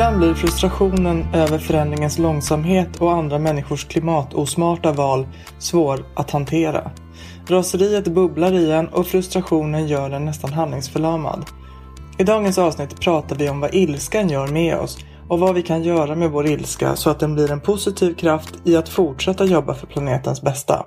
Ibland 0.00 0.18
blir 0.18 0.34
frustrationen 0.34 1.26
över 1.34 1.58
förändringens 1.58 2.18
långsamhet 2.18 3.00
och 3.00 3.12
andra 3.12 3.38
människors 3.38 3.84
klimatosmarta 3.84 4.92
val 4.92 5.26
svår 5.58 6.04
att 6.14 6.30
hantera. 6.30 6.90
Raseriet 7.46 8.08
bubblar 8.08 8.52
i 8.52 8.70
en 8.70 8.88
och 8.88 9.06
frustrationen 9.06 9.88
gör 9.88 10.10
en 10.10 10.24
nästan 10.24 10.52
handlingsförlamad. 10.52 11.44
I 12.18 12.24
dagens 12.24 12.58
avsnitt 12.58 13.00
pratar 13.00 13.36
vi 13.36 13.48
om 13.48 13.60
vad 13.60 13.74
ilskan 13.74 14.28
gör 14.28 14.46
med 14.46 14.76
oss 14.76 14.98
och 15.28 15.40
vad 15.40 15.54
vi 15.54 15.62
kan 15.62 15.82
göra 15.82 16.14
med 16.14 16.30
vår 16.30 16.46
ilska 16.46 16.96
så 16.96 17.10
att 17.10 17.20
den 17.20 17.34
blir 17.34 17.50
en 17.50 17.60
positiv 17.60 18.14
kraft 18.14 18.54
i 18.64 18.76
att 18.76 18.88
fortsätta 18.88 19.44
jobba 19.44 19.74
för 19.74 19.86
planetens 19.86 20.42
bästa. 20.42 20.86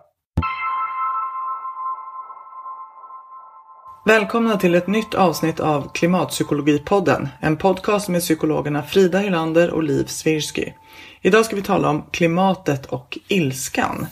Välkomna 4.06 4.58
till 4.58 4.76
ett 4.76 4.88
nytt 4.88 5.14
avsnitt 5.14 5.60
av 5.60 5.92
Klimatpsykologipodden, 5.94 7.28
en 7.40 7.58
podcast 7.58 8.10
med 8.10 8.22
psykologerna 8.22 8.84
Frida 8.84 9.20
Hylander 9.20 9.72
och 9.72 9.84
Liv 9.84 10.06
Svirsky. 10.06 10.66
Idag 11.22 11.46
ska 11.46 11.56
vi 11.56 11.62
tala 11.62 11.90
om 11.90 12.04
klimatet 12.12 12.86
och 12.86 13.18
ilskan. 13.28 14.06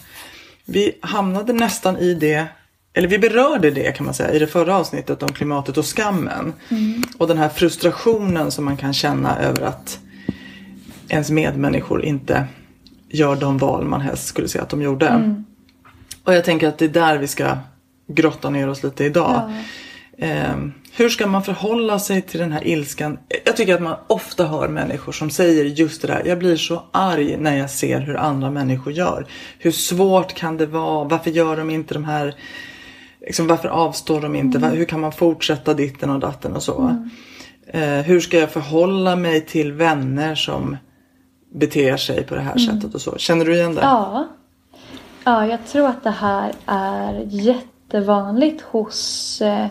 Vi 0.66 0.98
hamnade 1.02 1.54
nästan 1.54 1.98
i 1.98 2.14
det, 2.14 2.46
eller 2.94 3.08
vi 3.08 3.20
berörde 3.20 3.72
det 3.72 3.96
kan 3.96 4.06
man 4.06 4.14
säga 4.14 4.34
i 4.34 4.40
det 4.40 4.48
förra 4.48 4.76
avsnittet 4.76 5.24
om 5.24 5.34
klimatet 5.34 5.78
och 5.78 5.86
skammen. 5.86 6.54
Och 7.18 7.28
den 7.28 7.38
här 7.38 7.50
frustrationen 7.50 8.52
som 8.52 8.66
man 8.66 8.78
kan 8.78 8.94
känna 8.94 9.40
över 9.40 9.62
att 9.62 10.00
ens 11.08 11.30
medmänniskor 11.30 12.06
inte 12.06 12.48
gör 13.10 13.36
de 13.36 13.58
val 13.58 13.86
man 13.86 14.02
helst 14.02 14.26
skulle 14.28 14.48
se 14.48 14.60
att 14.60 14.70
de 14.70 14.82
gjorde. 14.82 15.36
Och 16.24 16.34
jag 16.34 16.46
tänker 16.46 16.68
att 16.68 16.78
det 16.78 16.86
är 16.86 16.90
där 16.90 17.18
vi 17.18 17.28
ska 17.28 17.58
grotta 18.14 18.50
ner 18.50 18.70
oss 18.70 18.84
lite 18.84 19.04
idag. 19.06 19.52
Eh, 20.18 20.56
hur 20.94 21.10
ska 21.10 21.28
man 21.28 21.44
förhålla 21.44 22.00
sig 22.00 22.22
till 22.22 22.40
den 22.40 22.52
här 22.52 22.68
ilskan? 22.68 23.20
Jag 23.46 23.58
tycker 23.58 23.76
att 23.76 23.82
man 23.82 23.96
ofta 24.08 24.46
hör 24.46 24.68
människor 24.68 25.12
som 25.12 25.30
säger 25.30 25.66
just 25.66 26.02
det 26.02 26.08
där. 26.08 26.24
Jag 26.26 26.40
blir 26.40 26.56
så 26.56 26.84
arg 26.92 27.38
när 27.38 27.58
jag 27.58 27.70
ser 27.70 28.00
hur 28.00 28.18
andra 28.18 28.52
människor 28.52 28.94
gör. 28.94 29.26
Hur 29.60 29.72
svårt 29.72 30.34
kan 30.34 30.58
det 30.58 30.66
vara? 30.66 31.08
Varför 31.08 31.32
gör 31.32 31.58
de 31.58 31.70
inte 31.70 31.94
de 31.94 32.04
här... 32.04 32.36
Liksom, 33.22 33.48
varför 33.48 33.70
avstår 33.70 34.22
de 34.22 34.36
inte? 34.36 34.60
Hur 34.60 34.86
kan 34.86 35.00
man 35.00 35.12
fortsätta 35.12 35.74
ditten 35.74 36.10
och 36.10 36.20
datten 36.20 36.56
och 36.56 36.64
så? 36.64 37.08
Eh, 37.68 38.00
hur 38.00 38.20
ska 38.20 38.38
jag 38.38 38.52
förhålla 38.52 39.16
mig 39.16 39.46
till 39.46 39.72
vänner 39.72 40.36
som 40.36 40.78
beter 41.54 41.98
sig 41.98 42.24
på 42.24 42.36
det 42.36 42.42
här 42.42 42.58
sättet 42.58 42.96
och 42.96 43.02
så? 43.02 43.18
Känner 43.18 43.46
du 43.46 43.56
igen 43.56 43.76
det? 43.76 43.82
Ja. 43.82 44.28
ja, 45.24 45.48
jag 45.48 45.68
tror 45.68 45.88
att 45.88 46.04
det 46.04 46.12
här 46.12 46.54
är 46.66 47.14
jättevanligt 47.92 48.62
hos, 48.62 49.42
eh, 49.42 49.68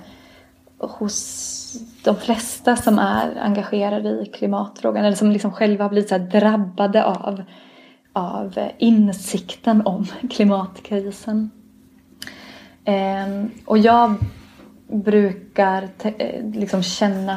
hos 0.78 1.76
de 2.04 2.16
flesta 2.16 2.76
som 2.76 2.98
är 2.98 3.38
engagerade 3.40 4.08
i 4.08 4.26
klimatfrågan 4.26 5.04
eller 5.04 5.16
som 5.16 5.30
liksom 5.30 5.52
själva 5.52 5.84
har 5.84 5.90
blivit 5.90 6.08
så 6.08 6.14
här 6.18 6.40
drabbade 6.40 7.04
av, 7.04 7.42
av 8.12 8.58
eh, 8.58 8.70
insikten 8.78 9.86
om 9.86 10.06
klimatkrisen. 10.30 11.50
Ehm, 12.84 13.50
och 13.64 13.78
jag 13.78 14.14
brukar 14.88 15.88
te- 15.98 16.14
eh, 16.18 16.50
liksom 16.54 16.82
känna 16.82 17.34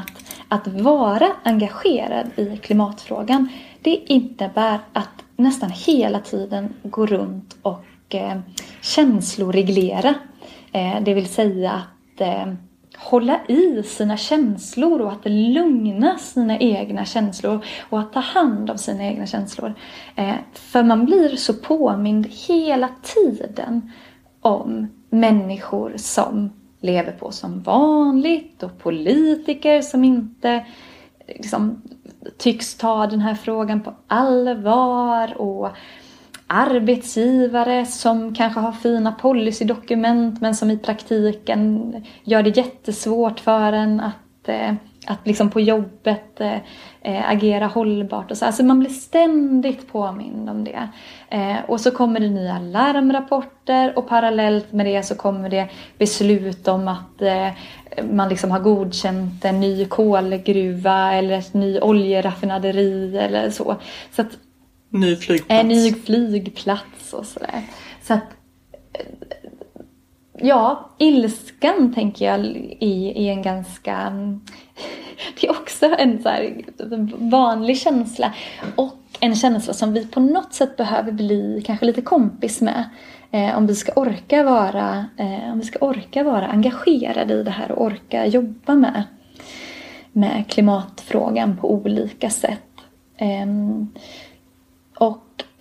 att, 0.50 0.68
att 0.68 0.68
vara 0.68 1.28
engagerad 1.44 2.28
i 2.36 2.58
klimatfrågan 2.58 3.50
det 3.82 3.96
innebär 3.96 4.80
att 4.94 5.24
nästan 5.36 5.70
hela 5.70 6.20
tiden 6.20 6.74
gå 6.84 7.06
runt 7.06 7.58
och 7.62 8.16
eh, 8.16 8.40
känsloreglera. 8.82 10.16
Eh, 10.74 11.02
det 11.02 11.14
vill 11.14 11.28
säga 11.28 11.72
att 11.72 12.22
eh, 12.22 12.54
hålla 12.98 13.40
i 13.48 13.84
sina 13.84 14.18
känslor 14.18 15.02
och 15.02 15.12
att 15.12 15.26
lugna 15.26 16.18
sina 16.18 16.60
egna 16.60 17.06
känslor 17.06 17.66
och 17.90 18.00
att 18.00 18.14
ta 18.14 18.20
hand 18.20 18.70
om 18.70 18.78
sina 18.78 19.04
egna 19.04 19.26
känslor. 19.26 19.74
Eh, 20.16 20.36
för 20.54 20.84
man 20.84 21.06
blir 21.06 21.36
så 21.36 21.54
påmind 21.54 22.28
hela 22.48 22.90
tiden 23.02 23.92
om 24.42 24.88
människor 25.10 25.94
som 25.98 26.50
lever 26.82 27.12
på 27.12 27.32
som 27.32 27.62
vanligt 27.62 28.64
och 28.64 28.80
politiker 28.80 29.82
som 29.82 30.04
inte 30.04 30.66
liksom, 31.28 31.82
tycks 32.38 32.76
ta 32.76 33.08
den 33.08 33.20
här 33.20 33.36
frågan 33.36 33.84
på 33.84 33.94
allvar 34.08 35.38
och 35.38 35.70
arbetsgivare 36.54 37.86
som 37.86 38.36
kanske 38.36 38.60
har 38.60 38.72
fina 38.72 39.12
policydokument 39.12 40.42
men 40.42 40.56
som 40.56 40.72
i 40.72 40.78
praktiken 40.78 41.94
gör 42.24 42.44
det 42.44 42.58
jättesvårt 42.58 43.40
för 43.40 43.74
en 43.74 44.00
att, 44.00 44.50
eh, 44.50 44.74
att 45.08 45.28
liksom 45.28 45.50
på 45.50 45.62
jobbet 45.62 46.42
eh, 46.42 46.58
eh, 47.02 47.30
agera 47.30 47.68
hållbart. 47.68 48.32
Och 48.32 48.38
så. 48.38 48.46
Alltså 48.46 48.64
man 48.64 48.80
blir 48.80 48.90
ständigt 48.90 49.92
påmind 49.92 50.50
om 50.50 50.64
det. 50.64 50.88
Och 51.68 51.82
så 51.82 51.92
kommer 51.92 52.20
det 52.20 52.30
nya 52.30 52.60
larmrapporter 52.60 53.98
och 53.98 54.08
parallellt 54.08 54.72
med 54.72 54.86
det 54.86 55.04
så 55.04 55.16
kommer 55.16 55.50
det 55.50 55.70
beslut 55.98 56.68
om 56.68 56.88
att 56.88 57.22
man 58.12 58.30
liksom 58.30 58.52
har 58.52 58.60
godkänt 58.60 59.46
en 59.46 59.60
ny 59.60 59.86
kolgruva 59.86 61.14
eller 61.14 61.38
ett 61.38 61.54
ny 61.54 61.80
oljeraffinaderi 61.80 63.18
eller 63.18 63.50
så. 63.50 63.76
Så 64.12 64.22
att 64.22 64.38
Ny 64.94 65.16
flygplats. 65.16 65.62
en 65.62 65.68
ny 65.68 65.94
flygplats 65.94 67.14
och 67.14 67.26
sådär. 67.26 67.62
Så 68.02 68.14
att, 68.14 68.24
ja, 70.38 70.90
ilskan 70.98 71.94
tänker 71.94 72.26
jag 72.26 72.40
är, 72.80 73.18
är 73.18 73.32
en 73.32 73.42
ganska, 73.42 74.10
det 75.42 75.48
är 75.48 75.52
också 75.52 75.86
en 75.86 76.24
så 76.24 76.30
här 76.30 76.64
vanlig 77.30 77.78
känsla. 77.78 78.34
Och 78.76 78.98
en 79.20 79.36
känsla 79.36 79.74
som 79.74 79.94
vi 79.94 80.08
på 80.08 80.20
något 80.20 80.54
sätt 80.54 80.78
behöver 80.78 81.12
bli 81.12 81.64
kanske 81.66 81.86
lite 81.86 82.02
kompis 82.02 82.62
med. 82.62 82.90
Eh, 83.32 83.58
om 83.58 83.68
vi 83.68 83.76
ska 83.76 83.92
orka 83.92 84.44
vara, 84.44 85.06
eh, 85.18 85.52
om 85.52 85.60
vi 85.60 85.66
ska 85.66 85.80
orka 85.80 86.24
vara 86.24 86.48
engagerade 86.48 87.34
i 87.34 87.44
det 87.44 87.52
här 87.52 87.72
och 87.72 87.86
orka 87.86 88.26
jobba 88.26 88.76
med. 88.76 89.04
med 90.12 90.48
klimatfrågan 90.48 91.58
på 91.58 91.72
olika 91.74 92.30
sätt. 92.30 92.62
Ehm, 93.18 93.88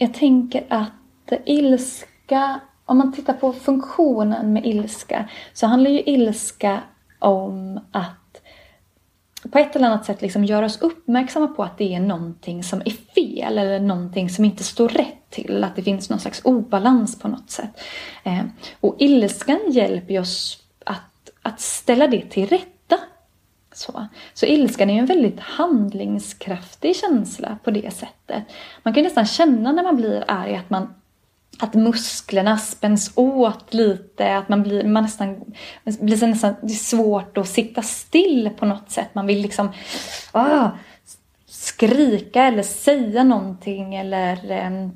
jag 0.02 0.14
tänker 0.14 0.64
att 0.68 1.32
ilska, 1.44 2.60
om 2.84 2.98
man 2.98 3.12
tittar 3.12 3.32
på 3.32 3.52
funktionen 3.52 4.52
med 4.52 4.66
ilska, 4.66 5.28
så 5.52 5.66
handlar 5.66 5.90
ju 5.90 6.02
ilska 6.06 6.80
om 7.18 7.80
att 7.92 8.18
på 9.52 9.58
ett 9.58 9.76
eller 9.76 9.86
annat 9.86 10.04
sätt 10.04 10.22
liksom 10.22 10.44
göra 10.44 10.66
oss 10.66 10.82
uppmärksamma 10.82 11.46
på 11.46 11.64
att 11.64 11.78
det 11.78 11.94
är 11.94 12.00
någonting 12.00 12.64
som 12.64 12.80
är 12.80 12.90
fel 12.90 13.58
eller 13.58 13.80
någonting 13.80 14.30
som 14.30 14.44
inte 14.44 14.64
står 14.64 14.88
rätt 14.88 15.30
till. 15.30 15.64
Att 15.64 15.76
det 15.76 15.82
finns 15.82 16.10
någon 16.10 16.20
slags 16.20 16.40
obalans 16.44 17.18
på 17.18 17.28
något 17.28 17.50
sätt. 17.50 17.80
Eh, 18.24 18.42
och 18.80 18.96
ilskan 18.98 19.60
hjälper 19.68 20.20
oss 20.20 20.62
att, 20.86 21.30
att 21.42 21.60
ställa 21.60 22.06
det 22.06 22.30
till 22.30 22.46
rätta. 22.46 22.66
Så. 23.74 24.06
så 24.34 24.46
ilskan 24.46 24.90
är 24.90 24.94
ju 24.94 25.00
en 25.00 25.06
väldigt 25.06 25.40
handlingskraftig 25.40 26.96
känsla 26.96 27.58
på 27.64 27.70
det 27.70 27.94
sättet. 27.94 28.44
Man 28.82 28.94
kan 28.94 29.02
nästan 29.02 29.26
känna 29.26 29.72
när 29.72 29.82
man 29.82 29.96
blir 29.96 30.24
arg 30.28 30.56
att 30.56 30.70
man 30.70 30.94
att 31.58 31.74
musklerna 31.74 32.58
spänns 32.58 33.12
åt 33.14 33.74
lite, 33.74 34.36
att 34.36 34.48
man 34.48 34.62
blir, 34.62 34.84
man 34.84 35.02
nästan, 35.02 35.54
blir 35.84 36.16
så 36.16 36.26
nästan, 36.26 36.54
det 36.62 36.72
är 36.72 36.76
svårt 36.76 37.38
att 37.38 37.48
sitta 37.48 37.82
still 37.82 38.50
på 38.58 38.66
något 38.66 38.90
sätt. 38.90 39.14
Man 39.14 39.26
vill 39.26 39.42
liksom 39.42 39.72
ah, 40.32 40.70
skrika 41.46 42.42
eller 42.44 42.62
säga 42.62 43.24
någonting 43.24 43.94
eller 43.94 44.50
ehm, 44.50 44.90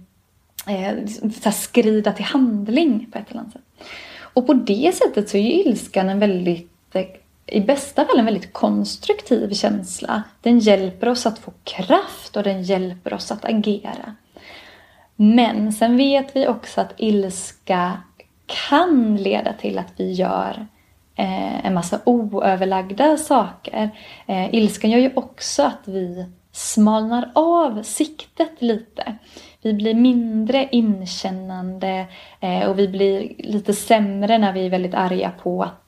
eh, 0.66 1.52
skrida 1.52 2.12
till 2.12 2.24
handling 2.24 3.06
på 3.12 3.18
ett 3.18 3.30
eller 3.30 3.40
annat 3.40 3.52
sätt. 3.52 3.62
Och 4.18 4.46
på 4.46 4.54
det 4.54 4.94
sättet 4.94 5.28
så 5.28 5.36
är 5.36 5.42
ju 5.42 5.52
ilskan 5.52 6.08
en 6.08 6.18
väldigt, 6.18 6.94
eh, 6.94 7.06
i 7.46 7.60
bästa 7.60 8.04
fall 8.04 8.18
en 8.18 8.24
väldigt 8.24 8.52
konstruktiv 8.52 9.52
känsla. 9.52 10.22
Den 10.40 10.58
hjälper 10.58 11.08
oss 11.08 11.26
att 11.26 11.38
få 11.38 11.52
kraft 11.64 12.36
och 12.36 12.42
den 12.42 12.62
hjälper 12.62 13.14
oss 13.14 13.32
att 13.32 13.44
agera. 13.44 14.14
Men 15.16 15.72
sen 15.72 15.96
vet 15.96 16.36
vi 16.36 16.48
också 16.48 16.80
att 16.80 16.94
ilska 16.96 18.02
kan 18.68 19.16
leda 19.16 19.52
till 19.52 19.78
att 19.78 19.92
vi 19.96 20.12
gör 20.12 20.66
eh, 21.14 21.66
en 21.66 21.74
massa 21.74 22.00
oöverlagda 22.04 23.16
saker. 23.16 23.90
Eh, 24.26 24.54
ilskan 24.54 24.90
gör 24.90 24.98
ju 24.98 25.12
också 25.14 25.62
att 25.62 25.82
vi 25.84 26.26
smalnar 26.52 27.30
av 27.34 27.82
siktet 27.82 28.62
lite. 28.62 29.16
Vi 29.62 29.72
blir 29.72 29.94
mindre 29.94 30.68
inkännande 30.72 32.06
eh, 32.40 32.68
och 32.68 32.78
vi 32.78 32.88
blir 32.88 33.34
lite 33.38 33.72
sämre 33.72 34.38
när 34.38 34.52
vi 34.52 34.66
är 34.66 34.70
väldigt 34.70 34.94
arga 34.94 35.32
på 35.42 35.62
att 35.62 35.85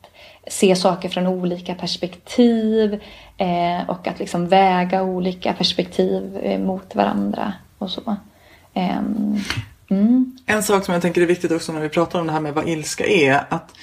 se 0.50 0.76
saker 0.76 1.08
från 1.08 1.26
olika 1.26 1.74
perspektiv 1.74 3.00
eh, 3.36 3.90
och 3.90 4.06
att 4.06 4.18
liksom 4.18 4.48
väga 4.48 5.02
olika 5.02 5.52
perspektiv 5.52 6.36
eh, 6.42 6.60
mot 6.60 6.94
varandra 6.94 7.52
och 7.78 7.90
så. 7.90 8.16
Um, 8.74 9.40
mm. 9.90 10.38
En 10.46 10.62
sak 10.62 10.84
som 10.84 10.94
jag 10.94 11.02
tänker 11.02 11.22
är 11.22 11.26
viktigt 11.26 11.52
också 11.52 11.72
när 11.72 11.80
vi 11.80 11.88
pratar 11.88 12.20
om 12.20 12.26
det 12.26 12.32
här 12.32 12.40
med 12.40 12.54
vad 12.54 12.68
ilska 12.68 13.06
är. 13.06 13.44
Att 13.48 13.74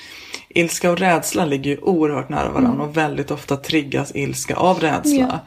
ilska 0.50 0.92
och 0.92 0.98
rädsla 0.98 1.46
ligger 1.46 1.72
ju 1.72 1.78
oerhört 1.78 2.30
nära 2.30 2.50
varandra 2.50 2.74
mm. 2.74 2.82
och 2.82 2.98
väldigt 2.98 3.32
ofta 3.32 3.58
triggas 3.58 4.16
ilska 4.16 4.56
av 4.56 4.80
rädsla. 4.80 5.14
Ja. 5.14 5.40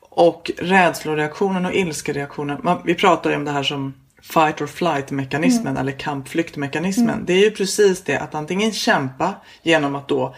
Och 0.00 0.50
rädsloreaktionen 0.58 1.66
och 1.66 1.74
ilskereaktionen, 1.74 2.58
man, 2.62 2.78
vi 2.84 2.94
pratar 2.94 3.30
ju 3.30 3.36
om 3.36 3.44
det 3.44 3.50
här 3.50 3.62
som 3.62 3.94
fight 4.22 4.60
or 4.60 4.66
flight 4.66 5.10
mekanismen 5.10 5.66
mm. 5.66 5.76
eller 5.76 5.92
kampflyktmekanismen. 5.92 7.10
Mm. 7.10 7.24
Det 7.26 7.32
är 7.32 7.44
ju 7.44 7.50
precis 7.50 8.02
det 8.04 8.18
att 8.18 8.34
antingen 8.34 8.72
kämpa 8.72 9.34
genom 9.62 9.94
att 9.94 10.08
då 10.08 10.34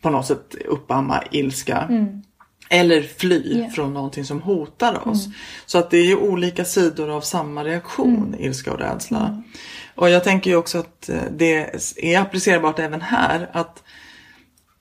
på 0.00 0.10
något 0.10 0.26
sätt 0.26 0.54
uppamma 0.64 1.22
ilska. 1.30 1.78
Mm. 1.78 2.22
Eller 2.72 3.02
fly 3.02 3.42
yeah. 3.44 3.70
från 3.70 3.94
någonting 3.94 4.24
som 4.24 4.42
hotar 4.42 5.08
oss. 5.08 5.26
Mm. 5.26 5.36
Så 5.66 5.78
att 5.78 5.90
det 5.90 5.98
är 5.98 6.04
ju 6.04 6.16
olika 6.16 6.64
sidor 6.64 7.10
av 7.10 7.20
samma 7.20 7.64
reaktion, 7.64 8.16
mm. 8.16 8.40
ilska 8.40 8.72
och 8.72 8.78
rädsla. 8.78 9.26
Mm. 9.26 9.42
Och 9.94 10.10
jag 10.10 10.24
tänker 10.24 10.50
ju 10.50 10.56
också 10.56 10.78
att 10.78 11.08
eh, 11.08 11.22
det 11.30 11.70
är 11.96 12.20
applicerbart 12.20 12.78
även 12.78 13.00
här. 13.00 13.50
Att 13.52 13.82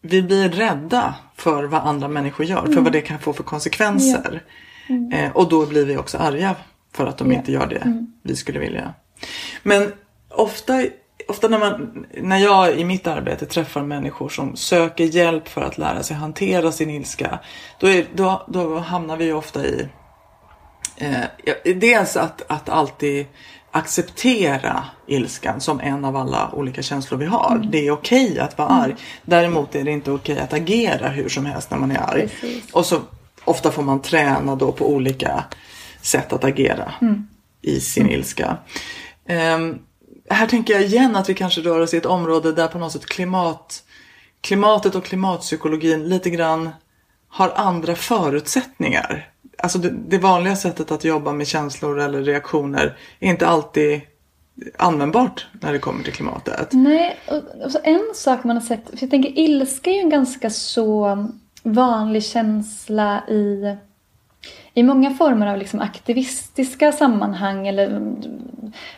vi 0.01 0.21
blir 0.21 0.49
rädda 0.49 1.15
för 1.35 1.63
vad 1.63 1.81
andra 1.81 2.07
människor 2.07 2.45
gör, 2.45 2.61
för 2.61 2.71
mm. 2.71 2.83
vad 2.83 2.93
det 2.93 3.01
kan 3.01 3.19
få 3.19 3.33
för 3.33 3.43
konsekvenser. 3.43 4.43
Yeah. 4.89 5.25
Eh, 5.25 5.31
och 5.31 5.49
då 5.49 5.65
blir 5.65 5.85
vi 5.85 5.97
också 5.97 6.17
arga 6.17 6.55
för 6.93 7.07
att 7.07 7.17
de 7.17 7.27
yeah. 7.27 7.39
inte 7.39 7.51
gör 7.51 7.67
det 7.67 7.75
mm. 7.75 8.13
vi 8.23 8.35
skulle 8.35 8.59
vilja. 8.59 8.93
Men 9.63 9.91
ofta 10.29 10.83
ofta 11.29 11.47
när, 11.47 11.59
man, 11.59 12.05
när 12.13 12.37
jag 12.37 12.79
i 12.79 12.83
mitt 12.85 13.07
arbete 13.07 13.45
träffar 13.45 13.83
människor 13.83 14.29
som 14.29 14.55
söker 14.55 15.03
hjälp 15.03 15.47
för 15.47 15.61
att 15.61 15.77
lära 15.77 16.03
sig 16.03 16.15
hantera 16.15 16.71
sin 16.71 16.89
ilska. 16.89 17.39
Då, 17.79 17.87
är, 17.87 18.05
då, 18.13 18.45
då 18.47 18.79
hamnar 18.79 19.17
vi 19.17 19.33
ofta 19.33 19.65
i 19.65 19.87
eh, 20.97 21.23
dels 21.75 22.17
att, 22.17 22.41
att 22.47 22.69
alltid 22.69 23.25
acceptera 23.71 24.83
ilskan 25.07 25.61
som 25.61 25.79
en 25.79 26.05
av 26.05 26.15
alla 26.15 26.51
olika 26.53 26.81
känslor 26.81 27.17
vi 27.17 27.25
har. 27.25 27.55
Mm. 27.55 27.71
Det 27.71 27.87
är 27.87 27.91
okej 27.91 28.31
okay 28.31 28.39
att 28.39 28.57
vara 28.57 28.69
mm. 28.69 28.81
arg. 28.81 28.95
Däremot 29.23 29.75
är 29.75 29.83
det 29.83 29.91
inte 29.91 30.11
okej 30.11 30.33
okay 30.33 30.43
att 30.43 30.53
agera 30.53 31.09
hur 31.09 31.29
som 31.29 31.45
helst 31.45 31.71
när 31.71 31.77
man 31.77 31.91
är 31.91 31.99
arg. 31.99 32.27
Precis. 32.27 32.71
Och 32.73 32.85
så 32.85 33.01
ofta 33.45 33.71
får 33.71 33.83
man 33.83 34.01
träna 34.01 34.55
då 34.55 34.71
på 34.71 34.89
olika 34.89 35.43
sätt 36.01 36.33
att 36.33 36.43
agera 36.43 36.93
mm. 37.01 37.27
i 37.61 37.79
sin 37.79 38.03
mm. 38.03 38.15
ilska. 38.15 38.57
Um, 39.55 39.79
här 40.29 40.47
tänker 40.47 40.73
jag 40.73 40.83
igen 40.83 41.15
att 41.15 41.29
vi 41.29 41.33
kanske 41.33 41.61
rör 41.61 41.79
oss 41.79 41.93
i 41.93 41.97
ett 41.97 42.05
område 42.05 42.51
där 42.51 42.67
på 42.67 42.77
något 42.77 42.91
sätt 42.91 43.05
klimat, 43.05 43.83
klimatet 44.41 44.95
och 44.95 45.05
klimatpsykologin 45.05 46.09
lite 46.09 46.29
grann 46.29 46.69
har 47.29 47.51
andra 47.55 47.95
förutsättningar. 47.95 49.29
Alltså 49.57 49.77
det, 49.79 49.89
det 50.07 50.17
vanliga 50.17 50.55
sättet 50.55 50.91
att 50.91 51.03
jobba 51.03 51.33
med 51.33 51.47
känslor 51.47 51.99
eller 51.99 52.21
reaktioner 52.21 52.97
är 53.19 53.29
inte 53.29 53.47
alltid 53.47 54.01
användbart 54.77 55.47
när 55.61 55.73
det 55.73 55.79
kommer 55.79 56.03
till 56.03 56.13
klimatet. 56.13 56.69
Nej, 56.71 57.17
och, 57.27 57.65
och 57.65 57.87
en 57.87 58.11
sak 58.15 58.43
man 58.43 58.55
har 58.55 58.63
sett, 58.63 58.89
för 58.89 58.97
jag 59.01 59.09
tänker 59.09 59.39
ilska 59.39 59.89
är 59.89 59.93
ju 59.93 59.99
en 59.99 60.09
ganska 60.09 60.49
så 60.49 61.27
vanlig 61.63 62.23
känsla 62.23 63.23
i 63.27 63.75
i 64.73 64.83
många 64.83 65.11
former 65.11 65.47
av 65.47 65.57
liksom 65.57 65.79
aktivistiska 65.79 66.91
sammanhang 66.91 67.67
eller 67.67 68.15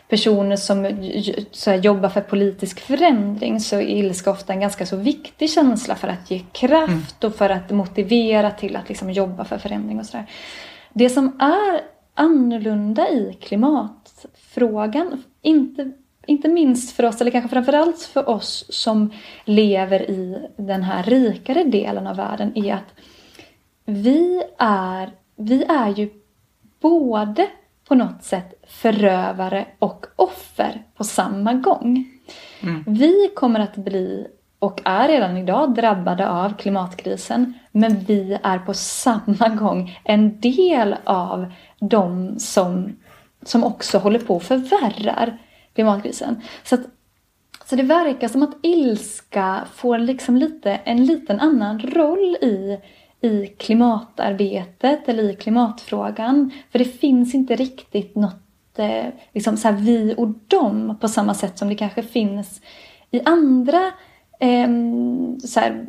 personer 0.09 0.55
som 1.51 1.81
jobbar 1.81 2.09
för 2.09 2.21
politisk 2.21 2.79
förändring 2.79 3.59
så 3.59 3.75
är 3.75 3.81
ilska 3.81 4.31
ofta 4.31 4.53
en 4.53 4.59
ganska 4.59 4.85
så 4.85 4.95
viktig 4.95 5.49
känsla 5.49 5.95
för 5.95 6.07
att 6.07 6.31
ge 6.31 6.39
kraft 6.39 7.23
mm. 7.23 7.31
och 7.31 7.35
för 7.35 7.49
att 7.49 7.71
motivera 7.71 8.51
till 8.51 8.75
att 8.75 8.89
liksom 8.89 9.11
jobba 9.11 9.45
för 9.45 9.57
förändring 9.57 9.99
och 9.99 10.05
sådär. 10.05 10.25
Det 10.93 11.09
som 11.09 11.39
är 11.41 11.81
annorlunda 12.13 13.09
i 13.09 13.37
klimatfrågan, 13.41 15.23
inte, 15.41 15.91
inte 16.25 16.47
minst 16.47 16.95
för 16.95 17.05
oss, 17.05 17.21
eller 17.21 17.31
kanske 17.31 17.49
framförallt 17.49 18.01
för 18.01 18.29
oss 18.29 18.65
som 18.69 19.13
lever 19.45 20.09
i 20.09 20.47
den 20.57 20.83
här 20.83 21.03
rikare 21.03 21.63
delen 21.63 22.07
av 22.07 22.15
världen, 22.15 22.51
är 22.55 22.73
att 22.73 22.99
vi 23.85 24.43
är 24.57 25.09
vi 25.41 25.63
är 25.63 25.87
ju 25.87 26.09
både 26.81 27.47
på 27.87 27.95
något 27.95 28.23
sätt 28.23 28.53
förövare 28.67 29.65
och 29.79 30.05
offer 30.15 30.83
på 30.97 31.03
samma 31.03 31.53
gång. 31.53 32.05
Mm. 32.61 32.83
Vi 32.87 33.31
kommer 33.35 33.59
att 33.59 33.75
bli 33.75 34.27
och 34.59 34.81
är 34.85 35.07
redan 35.07 35.37
idag 35.37 35.73
drabbade 35.73 36.29
av 36.29 36.57
klimatkrisen 36.57 37.53
men 37.71 37.99
vi 37.99 38.37
är 38.43 38.59
på 38.59 38.73
samma 38.73 39.49
gång 39.49 39.99
en 40.03 40.39
del 40.39 40.95
av 41.03 41.51
de 41.79 42.39
som, 42.39 42.95
som 43.45 43.63
också 43.63 43.97
håller 43.97 44.19
på 44.19 44.35
och 44.35 44.43
förvärrar 44.43 45.37
klimatkrisen. 45.73 46.41
Så, 46.63 46.75
att, 46.75 46.81
så 47.65 47.75
det 47.75 47.83
verkar 47.83 48.27
som 48.27 48.43
att 48.43 48.55
ilska 48.61 49.61
får 49.73 49.97
liksom 49.97 50.37
lite, 50.37 50.71
en 50.71 51.05
liten 51.05 51.39
annan 51.39 51.79
roll 51.79 52.35
i 52.41 52.79
i 53.21 53.47
klimatarbetet 53.47 55.09
eller 55.09 55.23
i 55.23 55.35
klimatfrågan. 55.35 56.51
För 56.71 56.79
det 56.79 56.85
finns 56.85 57.35
inte 57.35 57.55
riktigt 57.55 58.15
något 58.15 58.79
eh, 58.79 59.05
liksom 59.33 59.57
så 59.57 59.71
vi 59.71 60.15
och 60.17 60.27
dem 60.47 60.97
på 61.01 61.07
samma 61.07 61.33
sätt 61.33 61.57
som 61.57 61.69
det 61.69 61.75
kanske 61.75 62.03
finns 62.03 62.61
i 63.11 63.21
andra 63.25 63.91
eh, 64.39 64.69
så 65.47 65.59
här, 65.59 65.85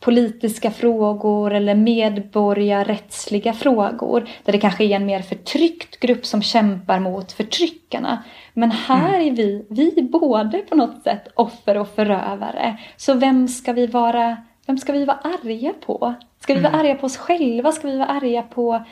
politiska 0.00 0.70
frågor 0.70 1.52
eller 1.52 1.74
medborgarrättsliga 1.74 3.52
frågor 3.52 4.28
där 4.44 4.52
det 4.52 4.58
kanske 4.58 4.84
är 4.84 4.96
en 4.96 5.06
mer 5.06 5.22
förtryckt 5.22 6.00
grupp 6.00 6.26
som 6.26 6.42
kämpar 6.42 7.00
mot 7.00 7.32
förtryckarna. 7.32 8.24
Men 8.54 8.70
här 8.70 9.14
mm. 9.14 9.32
är 9.32 9.36
vi, 9.36 9.64
vi 9.68 10.02
både 10.02 10.58
på 10.58 10.74
något 10.74 11.02
sätt 11.02 11.28
offer 11.34 11.76
och 11.76 11.88
förövare. 11.88 12.76
Så 12.96 13.14
vem 13.14 13.48
ska 13.48 13.72
vi 13.72 13.86
vara, 13.86 14.36
vem 14.66 14.78
ska 14.78 14.92
vi 14.92 15.04
vara 15.04 15.18
arga 15.18 15.72
på? 15.86 16.14
Ska 16.40 16.54
vi 16.54 16.60
vara 16.60 16.72
mm. 16.72 16.80
arga 16.80 16.94
på 16.94 17.06
oss 17.06 17.16
själva? 17.16 17.72
Ska 17.72 17.88
vi 17.88 17.98
vara 17.98 18.08
arga 18.08 18.42
på... 18.42 18.84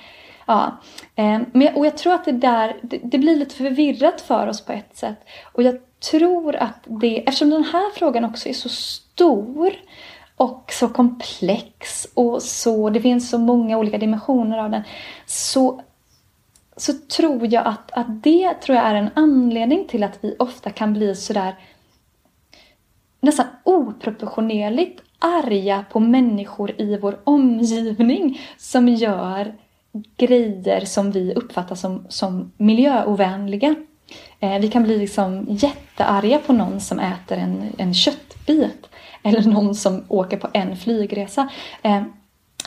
Ja. 0.47 0.77
Eh, 1.17 1.41
men, 1.53 1.75
och 1.75 1.87
jag 1.87 1.99
tror 1.99 2.15
att 2.15 2.25
det 2.25 2.33
där, 2.33 2.77
det, 2.83 3.00
det, 3.03 3.19
blir 3.19 3.37
lite 3.37 3.55
förvirrat 3.55 4.21
för 4.21 4.47
oss 4.47 4.61
på 4.61 4.73
ett 4.73 4.97
sätt. 4.97 5.19
Och 5.53 5.62
jag 5.62 5.79
tror 6.11 6.57
att 6.57 6.85
det, 6.85 7.29
eftersom 7.29 7.50
den 7.50 7.65
här 7.65 7.91
frågan 7.95 8.25
också 8.25 8.49
är 8.49 8.53
så 8.53 8.69
stor 8.69 9.73
och 10.37 10.73
så 10.73 10.89
komplex 10.89 12.07
och 12.15 12.43
så, 12.43 12.91
det 12.91 13.00
finns 13.00 13.31
så 13.31 13.39
många 13.39 13.79
olika 13.79 13.99
dimensioner 13.99 14.59
av 14.59 14.71
den. 14.71 14.83
Så, 15.27 15.83
så 16.77 16.93
tror 16.93 17.47
jag 17.55 17.67
att, 17.67 17.93
att 17.93 18.23
det 18.23 18.55
tror 18.55 18.77
jag 18.79 18.87
är 18.87 18.95
en 18.95 19.11
anledning 19.15 19.89
till 19.89 20.05
att 20.05 20.19
vi 20.21 20.37
ofta 20.39 20.71
kan 20.71 20.93
bli 20.93 21.15
sådär 21.17 21.57
nästan 23.21 23.47
oproportionerligt 23.65 25.03
arga 25.21 25.85
på 25.93 26.00
människor 26.00 26.81
i 26.81 26.97
vår 26.97 27.21
omgivning 27.25 28.41
som 28.57 28.89
gör 28.89 29.55
grejer 30.17 30.85
som 30.85 31.11
vi 31.11 31.35
uppfattar 31.35 31.75
som, 31.75 32.07
som 32.09 32.53
miljöovänliga. 32.57 33.75
Eh, 34.41 34.59
vi 34.59 34.69
kan 34.69 34.83
bli 34.83 34.99
liksom 34.99 35.47
jättearga 35.49 36.39
på 36.39 36.53
någon 36.53 36.81
som 36.81 36.99
äter 36.99 37.39
en, 37.39 37.73
en 37.79 37.95
köttbit 37.95 38.89
eller 39.23 39.43
någon 39.43 39.75
som 39.75 40.05
åker 40.09 40.37
på 40.37 40.49
en 40.53 40.77
flygresa. 40.77 41.49
Eh, 41.83 42.03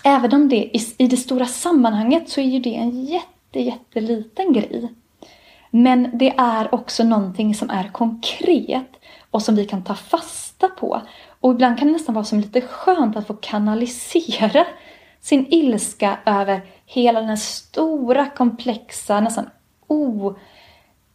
även 0.04 0.34
om 0.34 0.50
det 0.50 0.78
i, 0.78 0.94
i 0.98 1.08
det 1.08 1.18
stora 1.18 1.46
sammanhanget 1.46 2.30
så 2.30 2.42
är 2.42 2.46
ju 2.46 2.60
det 2.60 2.76
en 2.76 3.06
jätte, 3.06 3.60
jätteliten 3.60 4.54
grej. 4.54 4.94
Men 5.70 6.10
det 6.14 6.34
är 6.38 6.76
också 6.76 7.04
någonting 7.04 7.56
som 7.56 7.70
är 7.70 7.90
konkret 7.92 8.92
och 9.32 9.42
som 9.42 9.56
vi 9.56 9.66
kan 9.66 9.84
ta 9.84 9.96
fasta 9.96 10.68
på. 10.68 11.02
Och 11.44 11.52
ibland 11.52 11.80
kan 11.80 11.88
det 11.88 11.94
nästan 11.94 12.16
vara 12.16 12.26
som 12.26 12.40
lite 12.40 12.62
skönt 12.62 13.18
att 13.18 13.28
få 13.28 13.34
kanalisera 13.34 14.66
sin 15.22 15.46
ilska 15.50 16.20
över 16.26 16.62
hela 16.86 17.20
den 17.20 17.30
här 17.30 17.36
stora, 17.36 18.30
komplexa, 18.30 19.20
nästan 19.20 19.50
o, 19.88 20.36